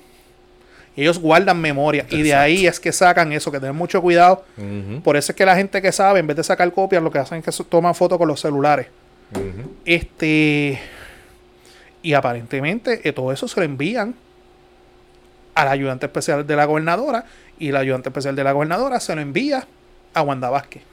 [0.95, 2.06] Ellos guardan memoria.
[2.10, 4.43] Y de ahí es que sacan eso, que tengan mucho cuidado.
[5.04, 7.19] Por eso es que la gente que sabe, en vez de sacar copias, lo que
[7.19, 8.88] hacen es que toman fotos con los celulares.
[9.86, 10.80] Este.
[12.02, 14.15] Y aparentemente eh, todo eso se lo envían
[15.54, 17.25] al ayudante especial de la gobernadora.
[17.60, 19.67] Y el ayudante especial de la gobernadora se lo envía
[20.13, 20.84] a Wanda Vázquez.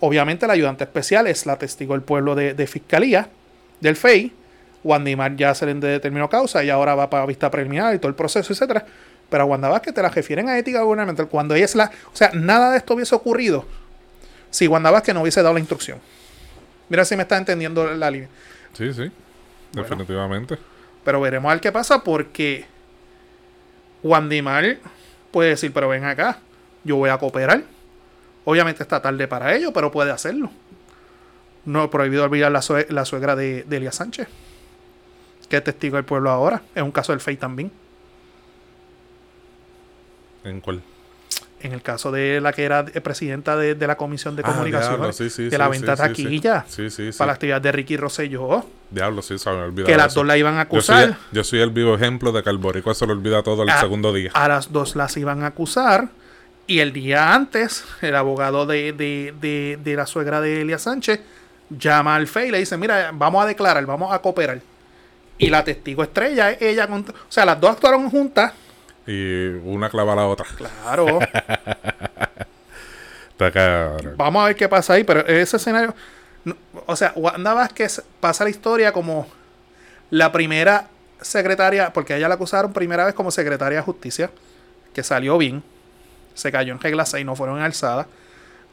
[0.00, 3.28] Obviamente, el ayudante especial es la testigo del pueblo de, de fiscalía
[3.80, 4.32] del FEI.
[4.82, 8.14] Wandimar ya se le determinó causa y ahora va para vista preliminar y todo el
[8.14, 8.84] proceso, etcétera.
[9.28, 11.90] Pero a Wanda Vázquez te la refieren a ética gubernamental cuando ella es la.
[12.12, 13.64] O sea, nada de esto hubiese ocurrido
[14.50, 15.98] si Wanda Vázquez no hubiese dado la instrucción.
[16.88, 18.28] Mira si me está entendiendo la línea.
[18.72, 19.10] Sí, sí.
[19.72, 19.82] Bueno.
[19.88, 20.58] Definitivamente.
[21.04, 22.64] Pero veremos a ver qué pasa porque
[24.02, 24.78] Wandimar
[25.30, 26.38] puede decir, pero ven acá,
[26.84, 27.62] yo voy a cooperar.
[28.44, 30.50] Obviamente está tarde para ello, pero puede hacerlo.
[31.64, 34.26] No he prohibido olvidar la, sue- la suegra de, de Elia Sánchez,
[35.50, 36.62] que es testigo del pueblo ahora.
[36.74, 37.70] Es un caso del FEI también.
[40.44, 40.80] ¿En cuál?
[41.62, 44.50] En el caso de la que era eh, presidenta de, de la Comisión de Ah,
[44.52, 46.02] Comunicaciones, sí, sí, de la sí, venta sí.
[46.02, 47.18] taquilla Sí, sí, sí.
[47.18, 49.86] para la actividad de Ricky Rosselló, Diablo, sí, se me olvidó.
[49.86, 51.18] que las dos la iban a Yo soy, acusar.
[51.32, 54.10] yo soy el vivo ejemplo de que al boricua se lo olvida todo el segundo
[54.14, 54.30] día.
[54.32, 56.08] A las dos las iban a acusar.
[56.66, 61.20] Y el día antes, el abogado de, de, de, de la suegra de Elia Sánchez
[61.68, 64.60] llama al FEI y le dice: Mira, vamos a declarar, vamos a cooperar.
[65.40, 66.86] Y la testigo estrella es ella.
[66.86, 68.52] contra- O sea, las dos actuaron juntas.
[69.06, 70.46] Y una clava a la otra.
[70.56, 71.18] Claro.
[73.30, 74.14] Está cabrón.
[74.16, 75.04] vamos a ver qué pasa ahí.
[75.04, 75.94] Pero ese escenario.
[76.44, 79.26] no- O sea, Wanda Vázquez pasa la historia como
[80.10, 80.88] la primera
[81.20, 84.30] secretaria, porque a ella la acusaron primera vez como secretaria de justicia,
[84.94, 85.62] que salió bien,
[86.34, 88.06] se cayó en regla 6, no fueron alzadas.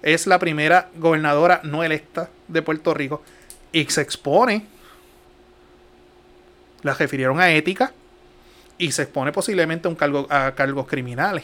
[0.01, 3.21] Es la primera gobernadora no electa de Puerto Rico
[3.71, 4.65] y se expone.
[6.87, 7.91] La refirieron a ética
[8.77, 11.43] y se expone posiblemente a, un cargo, a cargos criminales.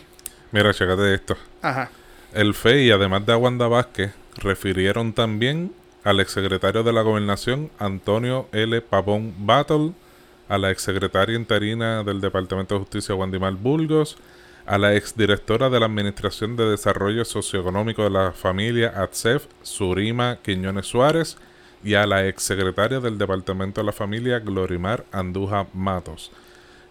[0.54, 1.36] Mira, chécate esto.
[1.62, 1.90] Ajá.
[2.34, 5.74] El FEI, además de a Wanda Vázquez, refirieron también
[6.06, 8.80] al exsecretario de la Gobernación, Antonio L.
[8.80, 9.92] Pavón Battle,
[10.48, 14.16] a la exsecretaria interina del Departamento de Justicia, Wandimar Burgos,
[14.66, 20.86] a la exdirectora de la Administración de Desarrollo Socioeconómico de la Familia, ATSEF, Surima Quiñones
[20.86, 21.38] Suárez,
[21.84, 26.32] y a la exsecretaria del Departamento de la Familia, Glorimar Anduja Matos.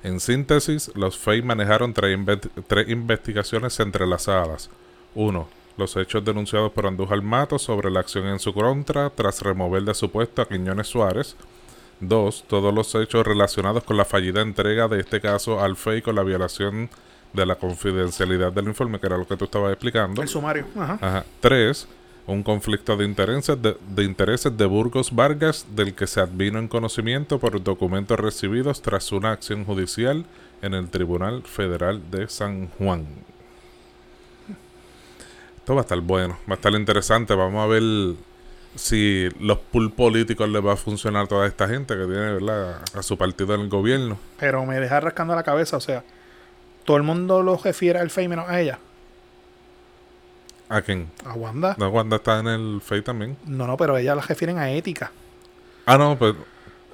[0.03, 4.69] En síntesis, los FEI manejaron tres, inve- tres investigaciones entrelazadas.
[5.15, 5.49] 1.
[5.77, 9.95] Los hechos denunciados por Andújar Matos sobre la acción en su contra tras remover de
[9.95, 11.37] su puesto a Quiñones Suárez.
[12.01, 12.45] 2.
[12.49, 16.23] Todos los hechos relacionados con la fallida entrega de este caso al FEI con la
[16.25, 16.91] violación
[17.33, 20.21] de la confidencialidad del informe, que era lo que tú estabas explicando.
[20.21, 20.67] El sumario.
[20.77, 20.99] Ajá.
[21.01, 21.25] Ajá.
[21.41, 21.87] Tres,
[22.27, 27.39] un conflicto de intereses de, intereses de Burgos Vargas del que se advino en conocimiento
[27.39, 30.25] por documentos recibidos tras una acción judicial
[30.63, 33.07] en el Tribunal Federal de San Juan.
[35.57, 37.35] Esto va a estar bueno, va a estar interesante.
[37.35, 37.83] Vamos a ver
[38.75, 42.83] si los pool políticos les va a funcionar a toda esta gente que tiene ¿verdad?
[42.95, 44.19] a su partido en el gobierno.
[44.39, 46.05] Pero me deja rascando la cabeza, o sea,
[46.85, 48.79] todo el mundo lo refiere al FEI menos a ella.
[50.75, 51.11] ¿A quién?
[51.25, 51.75] A Wanda.
[51.79, 53.37] No, Wanda está en el FEI también.
[53.47, 55.11] No, no, pero ella la refieren a ética.
[55.87, 56.35] Ah, no, pues.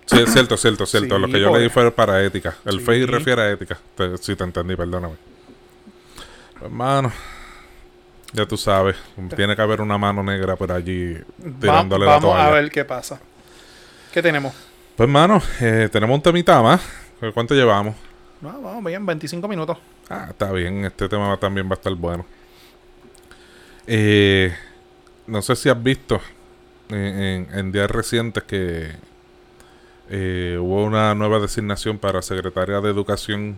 [0.07, 1.15] Sí, es cierto, cierto, cierto.
[1.17, 1.61] Sí, Lo que yo pues.
[1.61, 2.57] leí fue para ética.
[2.65, 3.05] El Sí.
[3.07, 3.79] Refiere a ética.
[3.95, 5.15] Te- sí, te entendí, perdóname.
[6.61, 7.13] Hermano,
[8.33, 8.97] ya tú sabes.
[9.37, 12.85] Tiene que haber una mano negra por allí Va- tirándole la vamos a ver qué
[12.85, 13.21] pasa.
[14.13, 14.55] ¿Qué tenemos?
[14.97, 16.81] Pues, hermano, eh, tenemos un temita más.
[17.35, 17.95] ¿Cuánto llevamos?
[18.41, 19.77] No, vamos bien, 25 minutos.
[20.09, 20.85] Ah, está bien.
[20.85, 22.25] Este tema también va a estar bueno.
[23.91, 24.55] Eh,
[25.27, 26.21] no sé si has visto
[26.91, 28.91] en, en días recientes que
[30.11, 33.57] eh, hubo una nueva designación para secretaria de Educación,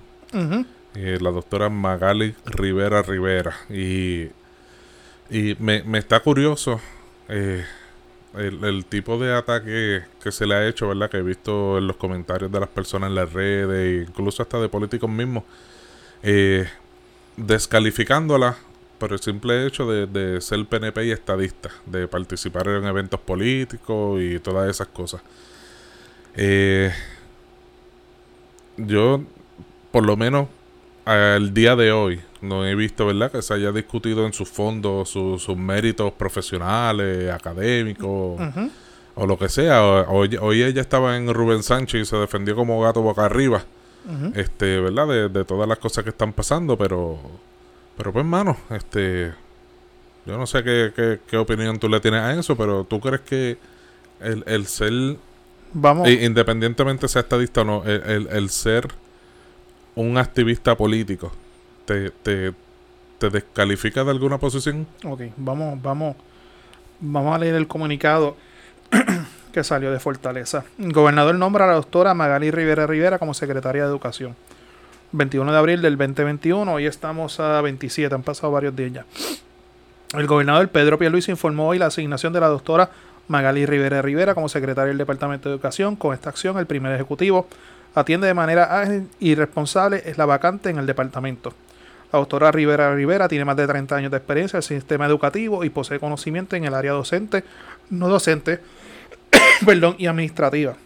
[0.94, 3.56] eh, la doctora Magali Rivera Rivera.
[3.68, 4.28] Y,
[5.30, 6.80] y me, me está curioso
[7.28, 7.64] eh,
[8.36, 11.10] el, el tipo de ataque que se le ha hecho, ¿verdad?
[11.10, 14.68] Que he visto en los comentarios de las personas en las redes, incluso hasta de
[14.68, 15.42] políticos mismos,
[16.22, 16.68] eh,
[17.36, 18.56] descalificándola
[19.00, 24.20] por el simple hecho de, de ser PNP y estadista, de participar en eventos políticos
[24.22, 25.22] y todas esas cosas.
[26.36, 26.92] Eh,
[28.76, 29.22] yo,
[29.90, 30.46] por lo menos
[31.04, 35.08] al día de hoy, no he visto, ¿verdad?, que se haya discutido en sus fondos
[35.08, 38.38] su- sus méritos profesionales, académicos
[39.14, 39.82] o lo que sea.
[40.08, 43.64] Hoy, hoy ella estaba en Rubén Sánchez y se defendió como gato boca arriba,
[44.34, 45.08] este, ¿verdad?
[45.08, 47.18] De, de todas las cosas que están pasando, pero,
[47.96, 49.32] pero pues, mano, este,
[50.26, 53.20] yo no sé qué, qué, qué opinión tú le tienes a eso, pero tú crees
[53.22, 53.58] que
[54.20, 55.16] el, el ser,
[55.72, 56.08] Vamos.
[56.08, 58.88] independientemente sea estadista o no, el, el- el ser
[59.94, 61.32] un activista político,
[61.84, 62.52] te, te,
[63.18, 64.86] te descalifica de alguna posición?
[65.04, 66.16] Ok, vamos, vamos,
[67.00, 68.36] vamos a leer el comunicado
[69.52, 70.64] que salió de Fortaleza.
[70.78, 74.36] El gobernador nombra a la doctora Magali Rivera Rivera como secretaria de Educación.
[75.12, 79.06] 21 de abril del 2021, hoy estamos a 27, han pasado varios días ya.
[80.16, 82.90] El gobernador Pedro Pierluisi informó hoy la asignación de la doctora
[83.26, 85.96] Magali Rivera Rivera como secretaria del Departamento de Educación.
[85.96, 87.48] Con esta acción, el primer ejecutivo
[87.94, 91.52] atiende de manera ágil y la vacante en el departamento.
[92.12, 95.64] La doctora Rivera Rivera tiene más de 30 años de experiencia en el sistema educativo
[95.64, 97.44] y posee conocimiento en el área docente,
[97.88, 98.60] no docente,
[99.66, 100.76] perdón, y administrativa.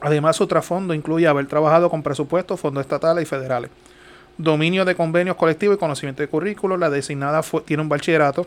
[0.00, 3.70] Además, su trasfondo incluye haber trabajado con presupuestos, fondos estatales y federales.
[4.36, 6.78] Dominio de convenios colectivos y conocimiento de currículos.
[6.78, 8.46] La designada tiene un bachillerato,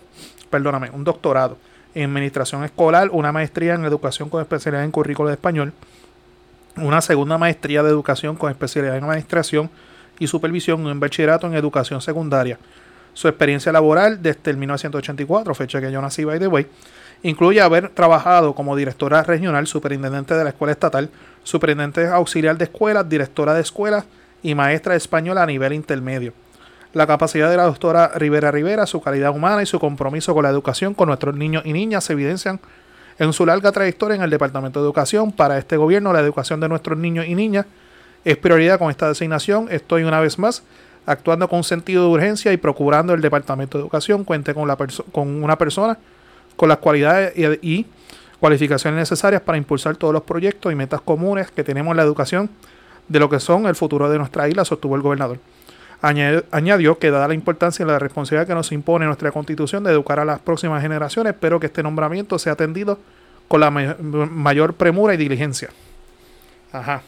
[0.50, 1.58] perdóname, un doctorado
[1.96, 5.74] en administración escolar, una maestría en educación con especialidad en currículo de español,
[6.76, 9.70] una segunda maestría de educación con especialidad en administración
[10.20, 12.60] y supervisión un bachillerato en educación secundaria.
[13.14, 16.68] Su experiencia laboral desde el 1984, fecha que yo nací, by the way,
[17.24, 21.10] incluye haber trabajado como directora regional, superintendente de la escuela estatal,
[21.48, 24.06] superintendente auxiliar de escuelas, directora de escuelas
[24.44, 26.34] y maestra de español a nivel intermedio.
[26.94, 30.50] La capacidad de la doctora Rivera Rivera, su calidad humana y su compromiso con la
[30.50, 32.60] educación con nuestros niños y niñas se evidencian
[33.18, 35.32] en su larga trayectoria en el Departamento de Educación.
[35.32, 37.66] Para este gobierno, la educación de nuestros niños y niñas
[38.26, 39.68] es prioridad con esta designación.
[39.72, 40.64] Estoy una vez más
[41.06, 44.76] actuando con sentido de urgencia y procurando el Departamento de Educación cuente con, la
[45.12, 45.98] con una persona
[46.58, 47.86] con las cualidades y
[48.40, 52.50] cualificaciones necesarias para impulsar todos los proyectos y metas comunes que tenemos en la educación
[53.08, 55.40] de lo que son el futuro de nuestra isla, sostuvo el gobernador.
[56.02, 60.20] Añadió que dada la importancia y la responsabilidad que nos impone nuestra constitución de educar
[60.20, 63.00] a las próximas generaciones, espero que este nombramiento sea atendido
[63.48, 65.70] con la ma- mayor premura y diligencia.
[66.72, 67.02] Ajá.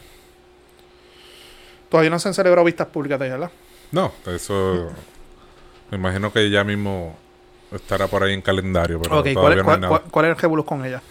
[1.88, 3.50] Todavía no se han celebrado vistas públicas de ella, ¿verdad?
[3.92, 4.90] No, eso
[5.90, 7.16] me imagino que ya mismo
[7.72, 9.88] estará por ahí en calendario, pero ok, ¿cuál, todavía es- no hay cuál- nada.
[10.00, 11.02] cuál- cuál es el revolus con ella?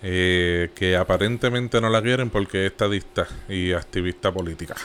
[0.00, 4.76] Eh, que aparentemente no la quieren porque es estadista y activista política.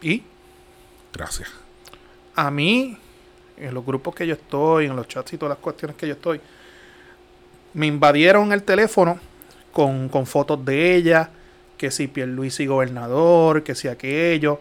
[0.00, 0.22] Y
[1.12, 1.50] Gracias.
[2.34, 2.96] a mí,
[3.58, 6.14] en los grupos que yo estoy, en los chats y todas las cuestiones que yo
[6.14, 6.40] estoy,
[7.74, 9.18] me invadieron el teléfono
[9.70, 11.28] con, con fotos de ella,
[11.76, 14.60] que si Pierluisi gobernador, que si aquello.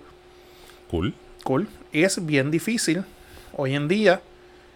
[0.89, 1.13] Cool.
[1.43, 1.67] Cool.
[1.93, 3.03] Es bien difícil
[3.53, 4.21] hoy en día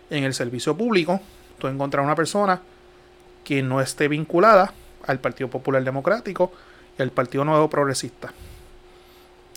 [0.10, 1.20] en el servicio público
[1.58, 2.62] tú encontrar una persona
[3.46, 4.74] que no esté vinculada
[5.08, 6.52] al Partido Popular Democrático
[6.98, 8.34] y al Partido Nuevo Progresista.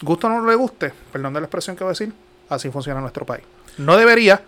[0.03, 2.13] Gusto o no le guste, perdón de la expresión que voy a decir,
[2.49, 3.43] así funciona nuestro país.
[3.79, 4.41] No debería,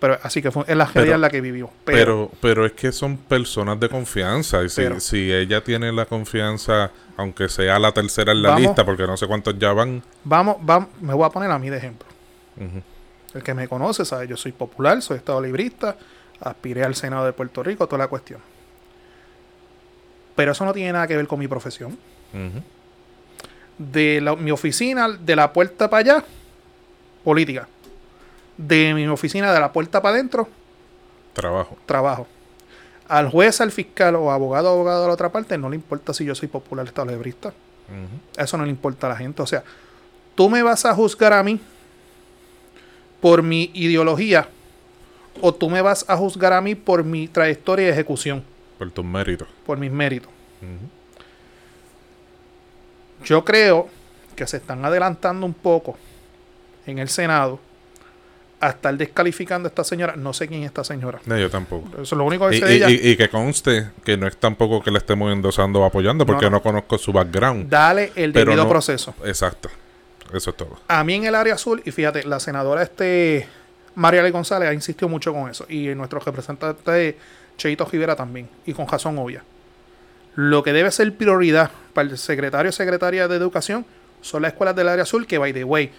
[0.00, 1.70] Pero así que fue en la realidad en la que vivió.
[1.84, 4.62] Pero, pero, es que son personas de confianza.
[4.62, 9.06] Y si, si, ella tiene la confianza, aunque sea la tercera en la lista, porque
[9.06, 10.02] no sé cuántos ya van.
[10.24, 12.06] Vamos, vamos, me voy a poner a mí de ejemplo.
[13.32, 15.96] El que me conoce sabe, yo soy popular, soy estado librista,
[16.40, 18.40] aspiré al Senado de Puerto Rico, toda la cuestión.
[20.36, 21.98] Pero eso no tiene nada que ver con mi profesión.
[23.78, 26.24] De mi oficina, de la puerta para allá,
[27.24, 27.66] política
[28.56, 30.48] de mi oficina de la puerta para adentro.
[31.32, 31.76] Trabajo.
[31.86, 32.26] Trabajo.
[33.08, 36.24] Al juez, al fiscal o abogado abogado de la otra parte, no le importa si
[36.24, 37.52] yo soy popular estado librista.
[38.36, 39.42] Eso no le importa a la gente.
[39.42, 39.62] O sea,
[40.34, 41.60] tú me vas a juzgar a mí
[43.20, 44.48] por mi ideología
[45.40, 48.42] o tú me vas a juzgar a mí por mi trayectoria y ejecución.
[48.78, 49.48] Por tus méritos.
[49.64, 50.30] Por mis méritos.
[53.24, 53.88] Yo creo
[54.34, 55.96] que se están adelantando un poco
[56.86, 57.58] en el Senado
[58.60, 60.16] a estar descalificando a esta señora.
[60.16, 61.20] No sé quién es esta señora.
[61.26, 61.88] No, yo tampoco.
[61.94, 62.90] Eso es lo único que y, ella.
[62.90, 66.62] Y, que conste que no es tampoco que le estemos endosando o apoyando, porque no,
[66.62, 67.68] conozco su background.
[67.68, 69.14] Dale el debido proceso.
[69.24, 69.68] Exacto.
[70.32, 70.80] Eso es todo.
[70.88, 73.46] A mí en el área azul, y fíjate, la senadora este
[73.94, 75.66] María González ha insistido mucho con eso.
[75.68, 77.16] Y nuestro representante
[77.56, 78.48] Cheito Rivera también.
[78.66, 79.42] Y con razón obvia.
[80.34, 83.86] Lo que debe ser prioridad para el secretario o secretaria de Educación
[84.20, 85.90] son las escuelas del área azul, que by the way,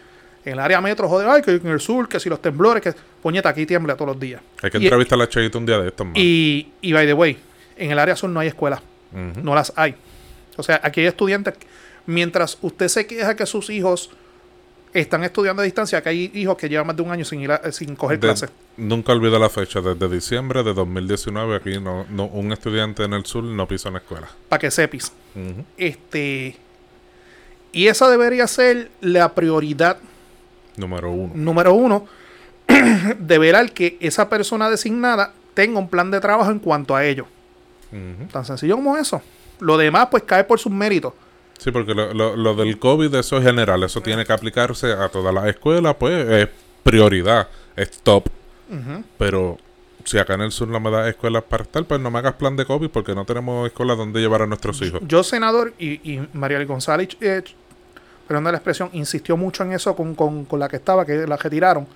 [0.46, 2.94] en el área metro, joder, ay, que en el sur, que si los temblores, que
[3.22, 4.42] puñeta, aquí tiembla todos los días.
[4.62, 6.08] Hay que entrevistar a Cheito un día de estos.
[6.14, 7.38] Y, y by the way,
[7.76, 8.82] en el área sur no hay escuelas.
[9.12, 9.96] No las hay.
[10.58, 11.56] O sea, aquí hay estudiantes.
[12.06, 14.12] Mientras usted se queja que sus hijos
[15.02, 17.52] están estudiando a distancia, que hay hijos que llevan más de un año sin ir
[17.72, 18.50] sin coger clases.
[18.78, 23.26] Nunca olvido la fecha, desde diciembre de 2019 aquí no, no un estudiante en el
[23.26, 24.28] sur no pisa una escuela.
[24.50, 25.12] Para que sepis.
[25.78, 26.56] Este
[27.72, 29.98] y esa debería ser la prioridad
[30.78, 31.34] Número uno.
[31.36, 32.08] Número uno,
[33.20, 37.26] de ver que esa persona designada tenga un plan de trabajo en cuanto a ello.
[38.32, 39.22] Tan sencillo como eso.
[39.60, 41.14] Lo demás, pues cae por sus méritos.
[41.58, 43.84] Sí, porque lo, del COVID, eso es general.
[43.84, 46.50] Eso tiene que aplicarse a todas las escuelas, pues es
[46.84, 48.28] prioridad, es top.
[49.18, 49.58] Pero
[50.04, 52.34] si acá en el sur no me das escuelas para estar, pues no me hagas
[52.36, 55.02] plan de COVID porque no tenemos escuelas donde llevar a nuestros hijos.
[55.06, 57.44] Yo, senador, y, y María González eh,
[58.28, 61.88] perdón la expresión, insistió mucho en eso con, con, la que estaba, que la retiraron,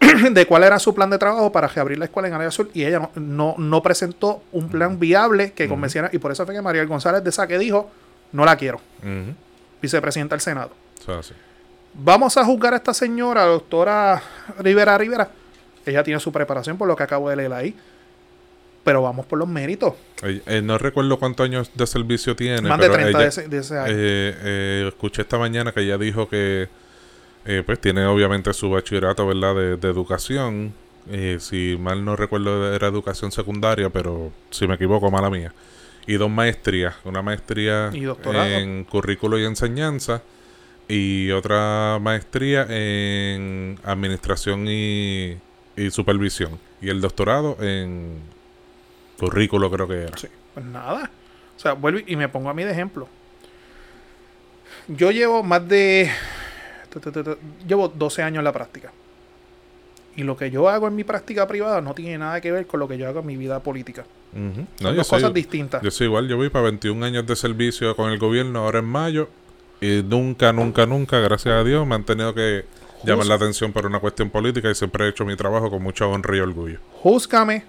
[0.32, 2.84] de cuál era su plan de trabajo para reabrir la escuela en Área Azul, y
[2.84, 6.84] ella no, no, presentó un plan viable que convenciera, y por eso fue que María
[6.84, 7.90] González de Saque dijo,
[8.34, 8.80] no la quiero,
[9.80, 10.72] vicepresidenta del Senado.
[11.94, 14.22] Vamos a juzgar a esta señora, doctora
[14.58, 15.30] Rivera Rivera,
[15.86, 17.76] ella tiene su preparación por lo que acabo de leer ahí
[18.84, 19.94] pero vamos por los méritos.
[20.22, 22.68] Eh, no recuerdo cuántos años de servicio tiene.
[22.68, 23.86] Más de 30 de, ese, año.
[23.88, 26.68] Eh, eh, escuché esta mañana que ella dijo que
[27.66, 29.54] pues tiene obviamente su bachillerato ¿verdad?
[29.78, 30.72] De, educación.
[31.38, 35.52] si mal no recuerdo era educación secundaria, pero si me equivoco, mala mía.
[36.06, 36.94] Y dos maestrías.
[37.04, 40.22] Una maestría en currículo y enseñanza
[40.88, 45.38] y otra maestría en administración y,
[45.76, 46.58] y supervisión.
[46.80, 48.18] Y el doctorado en
[49.18, 50.16] Currículo creo que era.
[50.18, 51.10] Sí, pues nada.
[51.56, 53.08] O sea, vuelvo y me pongo a mí de ejemplo.
[54.88, 56.10] Yo llevo más de...
[57.66, 58.92] Llevo 12 años en la práctica.
[60.16, 62.80] Y lo que yo hago en mi práctica privada no tiene nada que ver con
[62.80, 64.04] lo que yo hago en mi vida política.
[64.32, 65.82] Son dos cosas distintas.
[65.82, 68.84] Yo soy igual, yo voy para 21 años de servicio con el gobierno ahora en
[68.84, 69.28] mayo.
[69.80, 72.64] Y nunca, nunca, nunca, gracias a Dios, me han tenido que
[73.04, 76.06] llamar la atención por una cuestión política y siempre he hecho mi trabajo con mucha
[76.06, 76.78] honra y orgullo.
[77.02, 77.64] Júzcame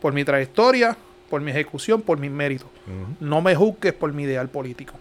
[0.00, 0.96] por mi trayectoria,
[1.28, 2.68] por mi ejecución, por mis méritos.
[3.20, 4.94] No me juzgues por mi ideal político.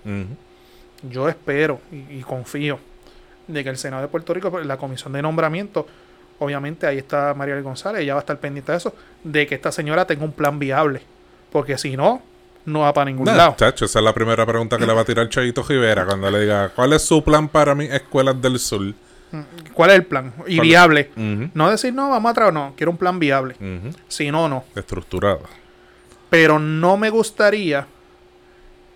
[1.10, 2.80] Yo espero y, confío
[3.48, 5.88] de que el Senado de Puerto Rico, la comisión de nombramiento,
[6.40, 9.72] obviamente ahí está María González, ella va a estar pendiente de eso, de que esta
[9.72, 11.02] señora tenga un plan viable.
[11.52, 12.22] Porque si no,
[12.66, 13.56] no va para ningún lado.
[13.58, 16.42] Chacho, esa es la primera pregunta que le va a tirar Chayito Rivera cuando le
[16.42, 18.94] diga, ¿cuál es su plan para mis escuelas del sur?
[19.74, 20.34] ¿Cuál es el plan?
[20.48, 21.12] Y viable.
[21.16, 23.56] No decir, no, vamos a traer, no, quiero un plan viable.
[24.08, 24.64] Si no, no.
[24.76, 25.42] Estructurado.
[26.30, 27.88] Pero no me gustaría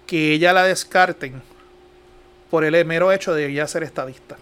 [0.06, 1.42] que ella la descarten
[2.52, 4.38] por el mero hecho de ella ser estadista.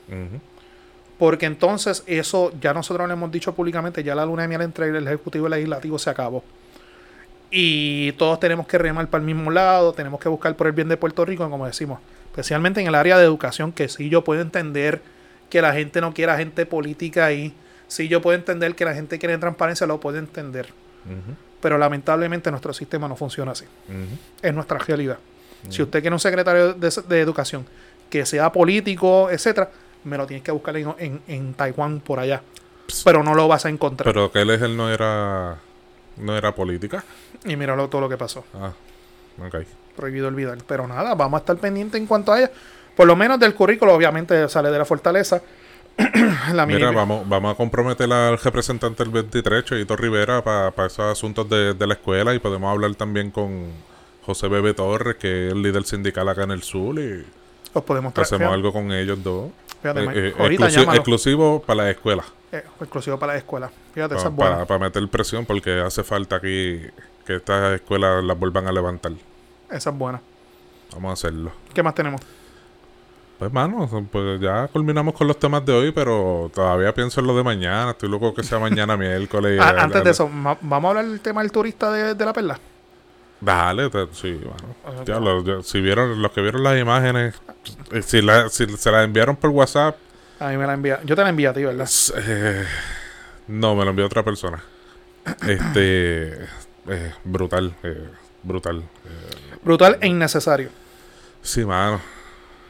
[1.22, 4.88] Porque entonces eso, ya nosotros lo hemos dicho públicamente, ya la luna de miel entre
[4.88, 6.44] el Ejecutivo y el Legislativo se acabó.
[7.52, 10.90] Y todos tenemos que remar para el mismo lado, tenemos que buscar por el bien
[10.90, 12.00] de Puerto Rico, como decimos.
[12.26, 15.00] Especialmente en el área de educación, que sí yo puedo entender
[15.52, 17.54] que la gente no quiera gente política ahí.
[17.88, 20.70] Sí, yo puedo entender que la gente quiere transparencia, lo puedo entender.
[21.62, 23.66] Pero lamentablemente nuestro sistema no funciona así.
[24.42, 25.20] Es nuestra realidad.
[25.70, 27.68] Si usted quiere un secretario de, educación
[28.10, 29.70] que sea político, etcétera,
[30.04, 32.42] me lo tienes que buscar en, en, Taiwán por allá.
[33.04, 34.14] pero no lo vas a encontrar.
[34.14, 35.58] Pero que él es él no era
[36.18, 37.04] no era política.
[37.46, 38.44] Y míralo todo lo que pasó.
[38.54, 38.74] Ah,
[39.46, 39.66] ok.
[39.96, 40.58] Prohibido olvidar.
[40.68, 42.52] Pero nada, vamos a estar pendientes en cuanto a ella.
[42.96, 45.42] Por lo menos del currículo, obviamente sale de la fortaleza.
[46.54, 51.50] la Mira, vamos, vamos a comprometer al representante del 23, Cheito Rivera, para esos asuntos
[51.50, 53.68] de, de, la escuela y podemos hablar también con
[54.26, 56.98] José Bebe Torres, que es el líder sindical acá en el sur.
[57.00, 57.26] Y
[57.74, 59.52] Los podemos Hacemos algo con ellos dos.
[59.84, 60.58] Eh, eh,
[60.94, 62.24] exclusivo para la escuela.
[62.52, 63.72] Eh, exclusivo para la escuela.
[63.94, 66.82] Fíjate, esa para, para meter presión, porque hace falta aquí
[67.26, 69.14] que estas escuelas las vuelvan a levantar.
[69.70, 70.22] Esa es buena.
[70.94, 71.52] Vamos a hacerlo.
[71.74, 72.22] ¿Qué más tenemos?
[73.42, 77.36] Pues, mano, pues ya culminamos con los temas de hoy, pero todavía pienso en lo
[77.36, 77.90] de mañana.
[77.90, 79.60] Estoy loco que sea mañana miércoles.
[79.60, 82.60] Ah, antes de eso, ¿vamos a hablar del tema del turista de, la perla?
[83.42, 85.04] Dale, sí, bueno.
[85.06, 87.36] Ya, los, si vieron, los que vieron las imágenes,
[87.92, 89.98] eh, si, si se las enviaron por WhatsApp.
[90.40, 91.02] A mí me la envía.
[91.04, 91.90] Yo te la envié a ti, ¿verdad?
[92.18, 92.66] Eh,
[93.48, 94.64] no, me la envió otra persona.
[95.48, 96.48] Este.
[96.88, 97.76] Eh, brutal,
[98.42, 98.84] brutal.
[99.64, 100.70] brutal e innecesario.
[101.42, 102.02] Sí, mano.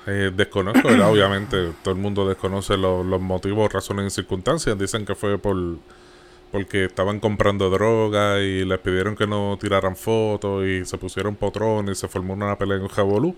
[0.07, 4.77] Eh, desconozco, obviamente todo el mundo desconoce los motivos, razones y circunstancias.
[4.77, 5.55] Dicen que fue por
[6.51, 11.97] porque estaban comprando droga y les pidieron que no tiraran fotos y se pusieron potrones
[11.97, 13.35] y se formó una pelea en Jabolú.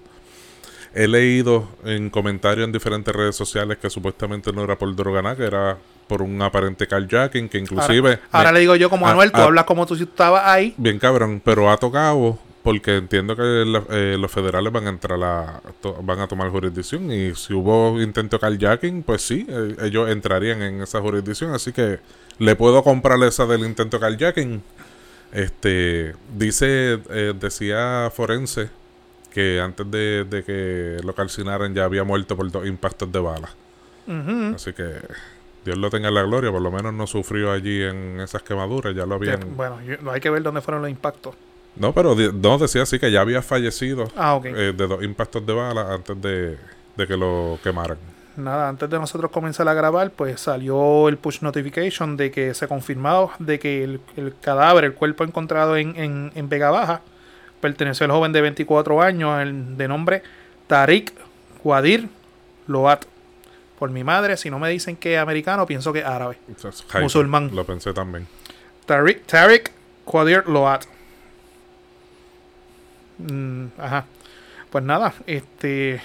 [0.95, 5.35] He leído en comentarios en diferentes redes sociales que supuestamente no era por droga nada,
[5.35, 8.19] que era por un aparente carjacking, que inclusive...
[8.31, 10.73] Ahora, le digo yo como Manuel, tú hablas como tú si estabas ahí.
[10.77, 13.43] Bien cabrón, pero ha tocado porque entiendo que
[13.89, 15.61] eh, los federales van a entrar a
[16.01, 20.61] van a tomar jurisdicción y si hubo intento de carjacking, pues sí, eh, ellos entrarían
[20.61, 21.99] en esa jurisdicción, así que
[22.39, 24.63] le puedo comprar esa del intento de carjacking.
[25.33, 28.69] Este dice eh, decía forense
[29.29, 33.49] que antes de, que lo calcinaran ya había muerto por dos impactos de bala.
[34.55, 34.99] Así que
[35.65, 38.93] Dios lo tenga en la gloria, por lo menos no sufrió allí en esas quemaduras,
[38.93, 39.55] ya lo habían...
[39.55, 39.79] Bueno,
[40.11, 41.35] hay que ver dónde fueron los impactos.
[41.75, 45.53] No, pero no decía así que ya había fallecido ah, eh, de dos impactos de
[45.53, 46.57] bala antes de,
[46.95, 47.97] que lo quemaran.
[48.35, 52.65] Nada, antes de nosotros comenzar a grabar, pues salió el push notification de que se
[52.65, 54.01] ha confirmado de que el,
[54.41, 57.01] cadáver, el cuerpo encontrado en, en, Vega Baja,
[57.59, 60.23] perteneció al joven de 24 años, el, de nombre
[60.67, 61.13] Tariq
[61.61, 62.09] Quadir
[62.67, 63.05] Loat.
[63.77, 66.37] Por mi madre, si no me dicen que es americano, pienso que es árabe.
[67.01, 67.55] musulmán.
[67.55, 68.27] Lo pensé también.
[68.85, 69.71] Tariq, Tariq
[70.05, 70.85] Quadir Loat.
[73.17, 74.05] Mm, ajá.
[74.69, 76.01] Pues nada, este.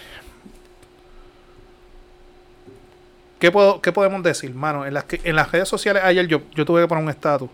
[3.39, 4.85] ¿Qué, puedo, ¿Qué podemos decir, mano?
[4.85, 7.49] En las, en las redes sociales ayer yo, yo tuve que poner un estatus.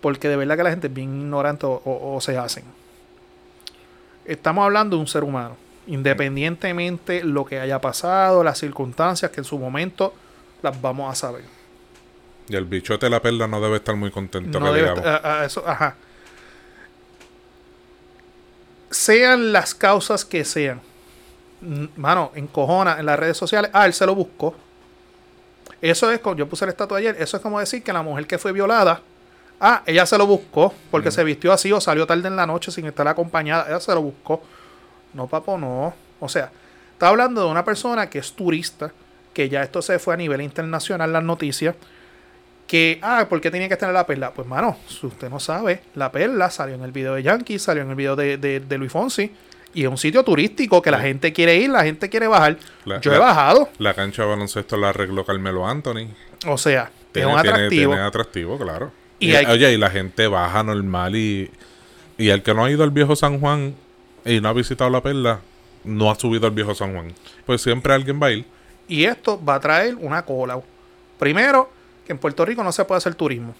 [0.00, 2.62] Porque de verdad que la gente es bien ignorante o, se hacen.
[4.24, 5.56] Estamos hablando de un ser humano.
[5.88, 10.14] Independientemente lo que haya pasado, las circunstancias que en su momento
[10.62, 11.42] las vamos a saber.
[12.48, 14.60] Y el bichote de la perla no debe estar muy contento.
[14.60, 14.92] No debe
[15.44, 15.96] eso, ajá
[18.90, 20.80] sean las causas que sean,
[21.96, 24.54] mano, encojona en las redes sociales, ah, él se lo buscó.
[25.80, 28.26] Eso es, como yo puse el estatua ayer, eso es como decir que la mujer
[28.26, 29.00] que fue violada,
[29.60, 32.70] ah, ella se lo buscó porque se vistió así o salió tarde en la noche
[32.72, 34.42] sin estar acompañada, ella se lo buscó.
[35.14, 35.94] No, papo, no.
[36.20, 36.50] O sea,
[36.92, 38.92] está hablando de una persona que es turista,
[39.32, 41.76] que ya esto se fue a nivel internacional, las noticias,
[42.68, 44.32] que, ah, ¿por qué tenía que estar en la perla?
[44.32, 47.82] Pues, mano, si usted no sabe, la perla salió en el video de Yankee, salió
[47.82, 49.32] en el video de, de, Luis Fonsi.
[49.74, 52.58] Y es un sitio turístico que la gente quiere ir, la gente quiere bajar.
[53.00, 53.70] Yo he bajado.
[53.78, 56.08] La cancha de baloncesto la arregló Carmelo Anthony.
[56.46, 57.92] O sea, es un atractivo.
[57.92, 58.92] Tiene, atractivo, claro.
[59.18, 61.50] Y, Oye, y la gente baja normal y,
[62.18, 63.74] y el que no ha ido al viejo San Juan
[64.24, 65.40] y no ha visitado la perla,
[65.84, 67.14] no ha subido al viejo San Juan.
[67.46, 68.44] Pues siempre alguien va a ir.
[68.88, 70.60] Y esto va a traer una cola.
[71.18, 71.70] Primero,
[72.08, 73.54] que en Puerto Rico no se puede hacer turismo.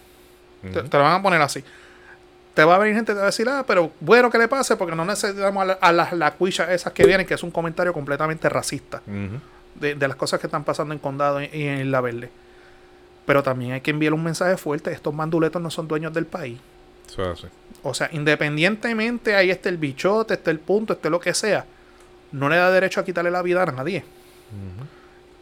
[0.63, 1.63] te, lo van a poner así.
[2.55, 4.75] Te va a venir gente que va a decir, ah, pero bueno que le pase
[4.75, 8.49] porque no necesitamos a, las la cuillas esas que vienen, que es un comentario completamente
[8.49, 9.03] racista
[9.75, 12.31] de, las cosas que están pasando en Condado y en, La Verde.
[13.27, 14.91] Pero también hay que enviar un mensaje fuerte.
[14.91, 16.59] Estos manduletos no son dueños del país.
[17.83, 21.67] O sea, independientemente ahí esté el bichote, esté el punto, esté lo que sea,
[22.33, 24.05] no le da derecho a quitarle la vida a nadie.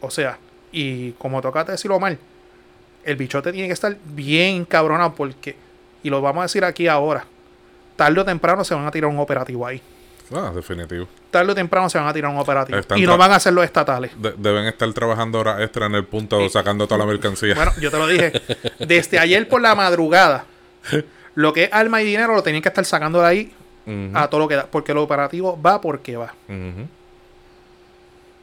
[0.01, 0.37] O sea,
[0.73, 2.19] y como tocaste decirlo mal,
[3.07, 5.55] el bichote tiene que estar bien cabronado porque,
[6.03, 7.25] y lo vamos a decir aquí ahora,
[7.95, 9.81] tarde o temprano se van a tirar un operativo ahí.
[10.35, 11.07] Ah, definitivo.
[11.31, 12.79] Tarde o temprano se van a tirar un operativo.
[12.97, 14.11] y no van a ser los estatales.
[14.37, 17.55] deben estar trabajando horas extra en el punto, sacando toda la mercancía.
[17.55, 18.33] Bueno, yo te lo dije.
[18.85, 20.43] Desde ayer por la madrugada,
[21.35, 23.53] lo que es alma y dinero lo tenían que estar sacando de ahí
[24.13, 24.65] a todo lo que da.
[24.65, 26.33] Porque el operativo va porque va.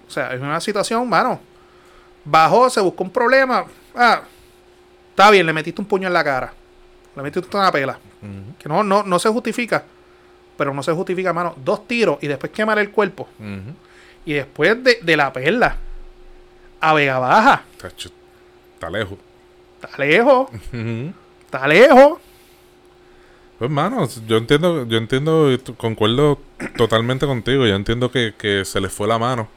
[0.08, 1.38] O sea, es una situación, mano.
[2.24, 3.66] Bajó, se buscó un problema.
[3.94, 4.22] Ah,
[5.14, 6.52] Está bien, le metiste un puño en la cara.
[7.14, 7.96] Le metiste una pela.
[8.58, 9.84] Que no, no, no se justifica.
[10.56, 11.54] Pero no se justifica, mano.
[11.64, 13.28] Dos tiros y después quemar el cuerpo.
[14.26, 15.76] Y después de, de la perla
[16.80, 17.62] a Vega Baja.
[18.74, 19.18] Está lejos.
[19.80, 20.48] Está lejos.
[21.44, 22.18] Está lejos.
[23.58, 26.38] Pues, mano, yo entiendo, yo entiendo, y concuerdo
[26.76, 27.66] totalmente contigo.
[27.66, 29.48] Yo entiendo que, que se les fue la mano,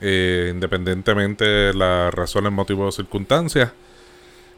[0.00, 3.70] eh, independientemente de las razones, motivos o circunstancias.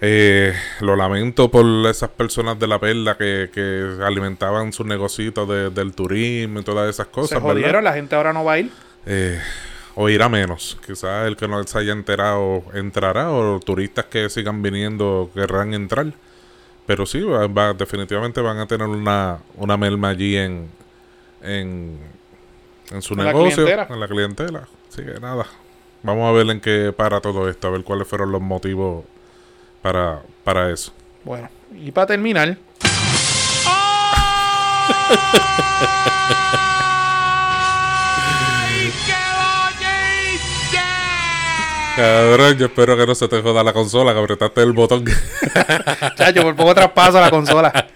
[0.03, 5.69] Eh, lo lamento por esas personas de la perla que, que alimentaban sus negocios de-
[5.71, 7.29] del turismo y todas esas cosas.
[7.31, 7.51] se ¿verdad?
[7.51, 7.85] jodieron.
[7.85, 8.71] La gente ahora no va a ir.
[9.05, 9.39] Eh,
[9.95, 10.79] o irá menos.
[10.87, 16.07] Quizás el que no se haya enterado entrará, o turistas que sigan viniendo querrán entrar.
[16.87, 20.69] Pero sí, va, va- definitivamente van a tener una, una merma allí en,
[21.43, 21.99] en,
[22.91, 24.67] en su En negocio, en la clientela.
[24.91, 25.45] Así que nada,
[26.03, 29.05] vamos a ver en qué para todo esto, a ver cuáles fueron los motivos
[29.83, 30.93] para, para eso.
[31.25, 32.57] Bueno, y para terminar,
[41.97, 45.05] Cabrón, yo espero que no se te joda la consola, que apretaste el botón.
[46.17, 47.87] chacho, por poco traspaso la consola.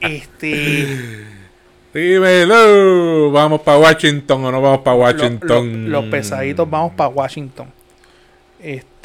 [0.00, 1.24] Este.
[1.94, 5.90] Dímelo, vamos para Washington o no vamos para lo- Washington.
[5.90, 7.70] lo- los pesaditos vamos para Washington.
[8.60, 8.95] Este.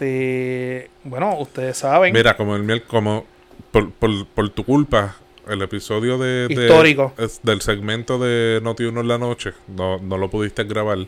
[1.04, 2.14] Bueno, ustedes saben.
[2.14, 3.26] Mira, como el miel, como
[3.72, 5.16] por, por, por tu culpa,
[5.48, 7.14] el episodio de, de- Histórico.
[7.18, 11.00] es del segmento de Noti 1 en la noche, no, no lo pudiste grabar.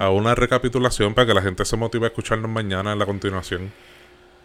[0.00, 3.70] A una recapitulación para que la gente se motive a escucharnos mañana en la continuación.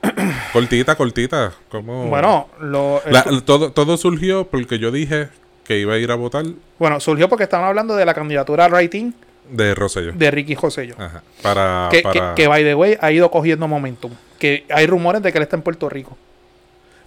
[0.54, 1.54] cortita, cortita.
[1.70, 2.08] Como...
[2.08, 5.30] Bueno, lo, el- La- todo, todo surgió porque yo dije
[5.64, 6.44] que iba a ir a votar
[6.78, 9.14] bueno, surgió porque estaban hablando de la candidatura a writing
[9.50, 10.14] de Rosselló.
[10.14, 10.96] de Ricky Josello.
[10.98, 11.24] Ajá.
[11.42, 12.36] Para, que, que, para...
[12.36, 14.12] que, by the way, ha ido cogiendo momentum.
[14.40, 16.18] Que hay rumores de que él está en Puerto Rico.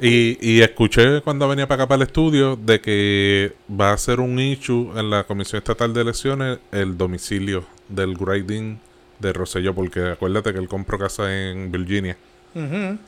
[0.00, 4.20] Y, y escuché cuando venía para acá para el estudio de que va a ser
[4.20, 8.78] un issue en la Comisión Estatal de Elecciones el domicilio del grading
[9.18, 12.16] de Rosselló, porque acuérdate que él compró casa en Virginia.
[12.54, 12.98] Ujú.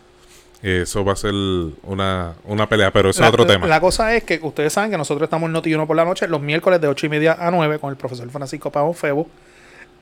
[0.62, 1.32] Eso va a ser
[1.84, 3.66] una, una pelea, pero eso la, es otro tema.
[3.66, 6.26] La cosa es que ustedes saben que nosotros estamos en Noti 1 por la noche,
[6.26, 9.28] los miércoles de 8 y media a 9 con el profesor Francisco Pavón Febo.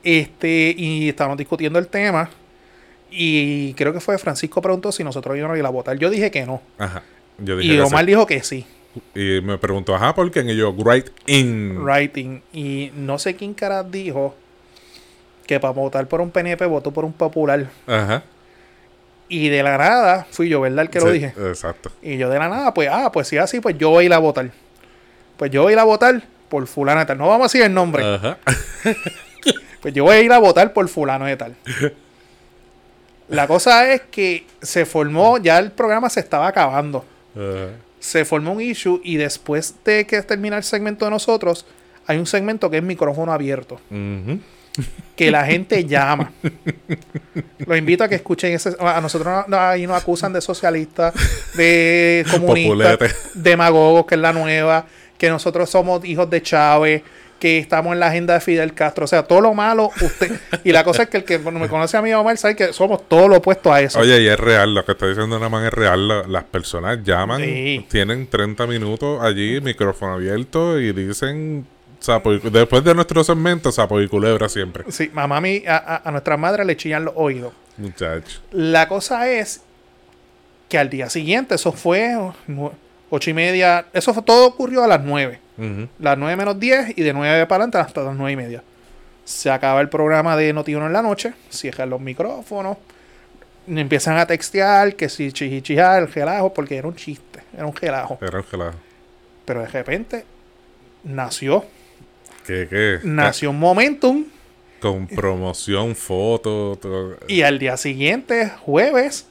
[0.02, 2.30] Este, y estábamos discutiendo el tema.
[3.10, 5.98] Y creo que fue Francisco preguntó si nosotros íbamos a ir a votar.
[5.98, 6.62] Yo dije que no.
[6.78, 7.02] Ajá.
[7.38, 8.06] Yo dije Y Omar sí.
[8.06, 8.66] dijo que sí.
[9.14, 10.40] Y me preguntó, ajá, ¿por qué?
[10.40, 11.82] Y yo, right in.
[11.82, 12.42] Writing.
[12.52, 14.34] Y no sé quién cara dijo
[15.46, 17.68] que para votar por un PNP votó por un popular.
[17.86, 18.24] Ajá.
[19.28, 20.84] Y de la nada fui yo, ¿verdad?
[20.84, 21.32] El que lo dije.
[21.36, 21.90] Exacto.
[22.02, 24.12] Y yo de la nada, pues, ah, pues si así, pues yo voy a ir
[24.12, 24.50] a votar.
[25.36, 27.18] Pues yo voy a ir a votar por fulano de tal.
[27.18, 28.04] No vamos a decir el nombre.
[28.04, 28.38] Ajá.
[29.82, 31.54] Pues yo voy a ir a votar por fulano de tal.
[33.28, 37.04] La cosa es que se formó, ya el programa se estaba acabando.
[37.36, 37.68] Ajá.
[38.00, 41.66] Se formó un issue y después de que termina el segmento de nosotros,
[42.06, 44.40] hay un segmento que es micrófono abierto, Ujú.
[45.16, 46.32] Que la gente llama.
[47.66, 48.76] Los invito a que escuchen ese.
[48.78, 51.14] A nosotros no- no- ahí nos acusan de socialistas,
[51.54, 52.98] de comunistas,
[53.34, 54.86] demagogos, que es la nueva,
[55.18, 57.02] que nosotros somos hijos de Chávez,
[57.38, 59.04] que estamos en la agenda de Fidel Castro.
[59.04, 60.32] O sea, todo lo malo, usted.
[60.64, 63.06] y la cosa es que el que me conoce a mí, Omar, sabe que somos
[63.08, 63.98] todo lo opuesto a eso.
[63.98, 66.08] Oye, y es real, lo que está diciendo Naman es real.
[66.08, 67.86] la- las personas llaman, Sí.
[67.90, 71.66] tienen 30 minutos allí, micrófono abierto y dicen
[72.06, 74.84] sapo y- después de nuestro segmento, sapo y culebra siempre.
[74.90, 77.52] Sí, mamá, a, mí- a, a- nuestra madre le chillan los oídos.
[77.76, 78.40] Muchacho.
[78.52, 79.60] La cosa es
[80.68, 82.16] que al día siguiente, eso fue
[83.10, 85.40] ocho y media, eso fue, todo ocurrió a las nueve.
[86.00, 88.62] Las nueve menos 10 y de 9 para adelante hasta las nueve y media.
[89.24, 92.76] Se acaba el programa de Noti en la noche, cierran los micrófonos,
[93.66, 98.18] empiezan a textear que si chichichija, el relajo, porque era un chiste, era un relajo.
[98.20, 98.74] Era un gelado.
[99.46, 100.24] Pero de repente
[101.04, 101.64] nació,
[102.46, 102.98] ¿Qué, qué?
[103.02, 104.24] nació un momentum
[104.80, 107.16] Con promoción, foto, todo.
[107.28, 109.26] y al día siguiente, jueves,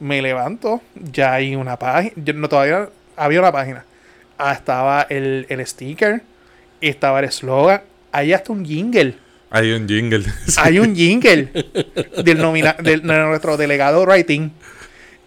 [0.00, 3.84] me levanto, ya hay una página, no todavía había una página.
[4.36, 6.22] Ah, estaba el, el sticker,
[6.80, 9.14] estaba el eslogan, hay hasta un jingle.
[9.50, 10.24] Hay un jingle.
[10.58, 11.48] hay un jingle
[12.22, 14.50] del, nomina- del- de nuestro delegado writing.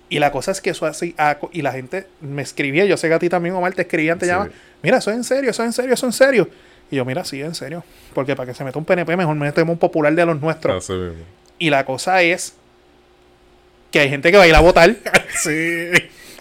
[0.09, 3.07] Y la cosa es que eso así, ah, y la gente me escribía, yo sé
[3.07, 4.31] que a ti también, Omar, te escribían, te Sí.
[4.31, 4.51] llaman,
[4.83, 6.49] mira, eso es en serio, eso es en serio, eso es en serio.
[6.91, 7.83] Y yo, mira, sí, en serio.
[8.13, 10.83] Porque para que se meta un PNP, mejor metemos un popular de los nuestros.
[10.83, 11.23] Así mismo.
[11.57, 12.53] Y la cosa es
[13.91, 14.95] que hay gente que va a ir a votar.
[15.41, 15.89] Sí.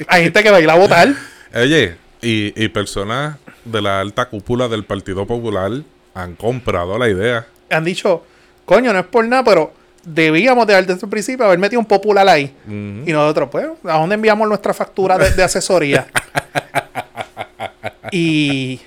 [0.09, 1.15] Hay gente que va a ir a votar.
[1.55, 5.71] Oye, y, y personas de la alta cúpula del Partido Popular
[6.13, 7.47] han comprado la idea.
[7.71, 8.25] Han dicho,
[8.65, 9.73] coño, no es por nada, pero
[10.03, 12.53] debíamos de desde el principio haber metido un popular ahí.
[12.67, 16.09] Y nosotros, pues, ¿a dónde enviamos nuestra factura de, de asesoría?
[18.11, 18.81] y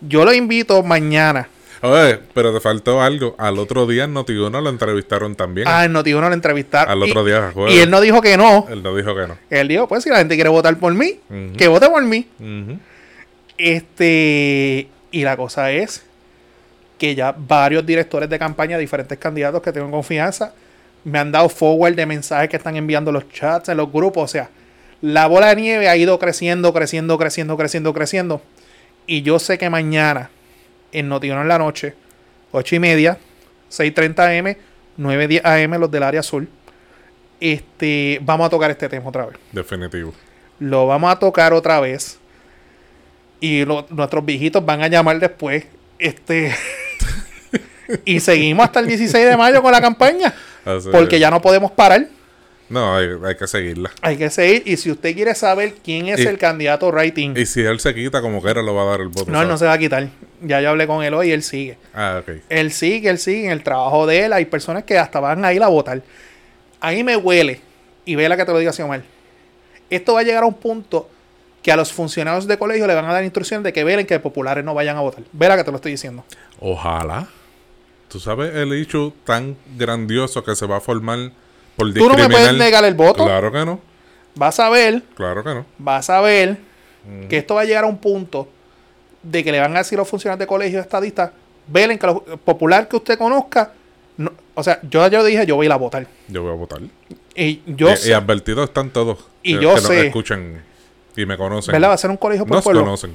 [0.00, 1.48] yo lo invito mañana.
[1.82, 3.34] Oye, pero te faltó algo.
[3.38, 5.66] Al otro día en Noti1 lo entrevistaron también.
[5.68, 6.90] Ah, en Noti1 lo entrevistaron.
[6.90, 7.74] Al otro y, día, jueves.
[7.74, 8.66] Y él no dijo que no.
[8.68, 9.38] Él no dijo que no.
[9.48, 11.20] Él dijo, pues, si la gente quiere votar por mí,
[11.56, 12.26] que vote por mí.
[13.56, 16.04] Este, y la cosa es
[16.98, 20.52] que ya varios directores de campaña, diferentes candidatos que tengo en confianza,
[21.04, 24.24] me han dado forward de mensajes que están enviando los chats en los grupos.
[24.24, 24.50] O sea,
[25.00, 28.42] la bola de nieve ha ido creciendo, creciendo, creciendo, creciendo, creciendo.
[29.10, 30.30] Y yo sé que mañana,
[30.92, 31.94] en Notiuno en la noche,
[32.52, 33.18] 8 y media,
[33.68, 34.54] 6.30 am,
[35.04, 36.48] 9.10 am, los del área azul,
[37.40, 40.14] este, vamos a tocar este tema otra vez Definitivo.
[40.60, 42.18] lo vamos a tocar otra vez.
[43.40, 45.64] Y lo- nuestros viejitos van a llamar después.
[45.98, 46.54] Este.
[48.04, 50.32] y seguimos hasta el 16 de mayo con la campaña.
[50.64, 51.20] Así Porque es.
[51.20, 52.06] ya no podemos parar.
[52.70, 53.90] No, hay, hay que seguirla.
[54.00, 54.62] Hay que seguir.
[54.64, 57.94] Y si usted quiere saber quién es Y- el candidato rating, Y si él se
[57.94, 59.30] quita, como quiera, lo va a dar el voto.
[59.30, 60.08] no, él no se va a quitar.
[60.40, 61.76] Ya yo hablé con él hoy y él sigue.
[61.92, 62.36] Ah, ok.
[62.48, 64.32] Él sigue, él sigue en el trabajo de él.
[64.32, 66.00] Hay personas que hasta van a ir a votar.
[66.80, 67.60] Ahí me huele.
[68.06, 69.02] Y vela que te lo diga así, Omar.
[69.90, 71.10] Esto va a llegar a un punto
[71.62, 74.18] que a los funcionarios de colegio le van a dar instrucciones de que velen que
[74.20, 75.22] populares no vayan a votar.
[75.32, 76.24] Vela que te lo estoy diciendo.
[76.60, 77.28] Ojalá.
[78.08, 81.32] Tú sabes el hecho tan grandioso que se va a formar
[81.80, 83.24] por Tú no me puedes negar el voto.
[83.24, 83.80] Claro que no.
[84.34, 85.66] Vas a ver, Claro que no.
[85.78, 86.58] vas a ver
[87.28, 88.48] que esto va a llegar a un punto
[89.22, 91.30] de que le van a decir a los funcionarios de colegio estadistas,
[91.66, 93.72] velen que lo popular que usted conozca,
[94.16, 96.06] no- o sea, yo ya dije, yo voy a ir a votar.
[96.28, 96.80] Yo voy a votar.
[97.34, 99.18] Y yo y, sé, y advertidos están todos.
[99.42, 100.06] Y que, yo que nos sé.
[100.06, 100.62] escuchan
[101.16, 101.72] y me conocen.
[101.72, 101.90] ¿verdad?
[101.90, 102.82] Va a ser un colegio por Nos pueblo.
[102.82, 103.12] conocen.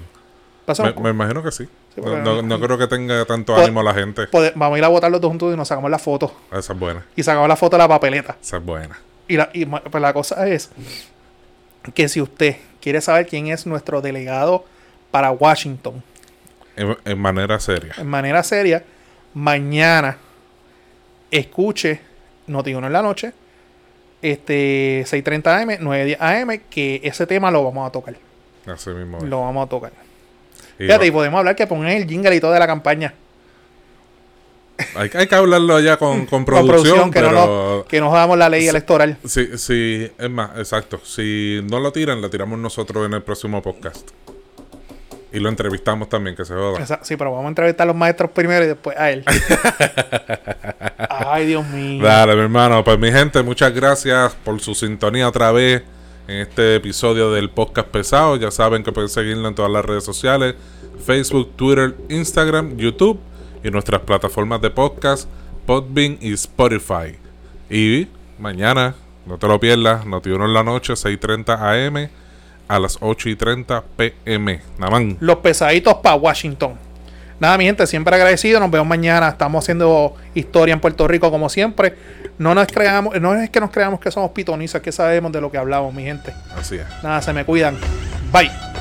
[1.02, 1.68] Me, imagino que sí.
[1.98, 4.28] no, no- creo que tenga tanto Pues- ánimo la gente.
[4.28, 6.34] Pode- vamos a ir a votar los dos juntos y nos sacamos la foto.
[6.52, 7.06] Esa es buena.
[7.16, 8.36] Y sacamos la foto de la papeleta.
[8.42, 8.98] Esa es buena.
[9.28, 10.72] Y la, y pues la cosa es
[11.94, 14.66] que si usted quiere saber quién es nuestro delegado
[15.12, 16.02] para Washington
[16.76, 17.94] En, en manera seria.
[17.98, 18.84] en manera seria,
[19.34, 20.18] mañana
[21.32, 22.02] escuche
[22.48, 23.34] Noti1 en la noche,
[24.22, 28.16] este 6:30 AM, 9:10 AM, que ese tema lo vamos a tocar.
[28.68, 29.20] Así mismo.
[29.22, 29.92] Lo vamos a tocar.
[30.78, 33.14] Fíjate, y podemos hablar que pongan el jingle y todo de la campaña.
[34.96, 38.38] hay, hay que hablarlo ya con, con Con producción, que, no nos, que no jodamos
[38.38, 39.18] la ley electoral.
[39.26, 41.00] Sí, sí, es más, exacto.
[41.04, 44.10] Si no lo tiran, lo tiramos nosotros en el próximo podcast.
[45.32, 46.80] Y lo entrevistamos también, que se joda.
[46.82, 49.24] Esa- sí, pero vamos a entrevistar a los maestros primero y después a él.
[51.10, 52.04] Ay, Dios mío.
[52.04, 52.84] Dale, mi hermano.
[52.84, 55.84] Pues mi gente, muchas gracias por su sintonía otra vez
[56.28, 58.36] en este episodio del podcast pesado.
[58.36, 60.56] Ya saben que pueden seguirlo en todas las redes sociales.
[61.06, 63.20] Facebook, Twitter, Instagram, YouTube
[63.64, 65.30] y nuestras plataformas de podcast,
[65.66, 67.18] Podbean y Spotify.
[67.70, 68.08] Y
[68.40, 68.96] mañana,
[69.26, 72.10] no te lo pierdas, Noti1 en la noche, 6.30 am
[72.68, 74.62] a las 8 y 30 pm.
[74.78, 75.18] Namán.
[75.20, 76.74] Los pesaditos para Washington.
[77.40, 78.60] Nada, mi gente, siempre agradecido.
[78.60, 79.28] Nos vemos mañana.
[79.30, 81.96] Estamos haciendo historia en Puerto Rico como siempre.
[82.38, 85.50] No nos creamos, no es que nos creamos que somos pitonizas, que sabemos de lo
[85.52, 86.34] que hablamos, mi gente.
[86.58, 86.86] Así es.
[87.02, 87.78] Nada, se me cuidan.
[88.32, 88.75] Bye.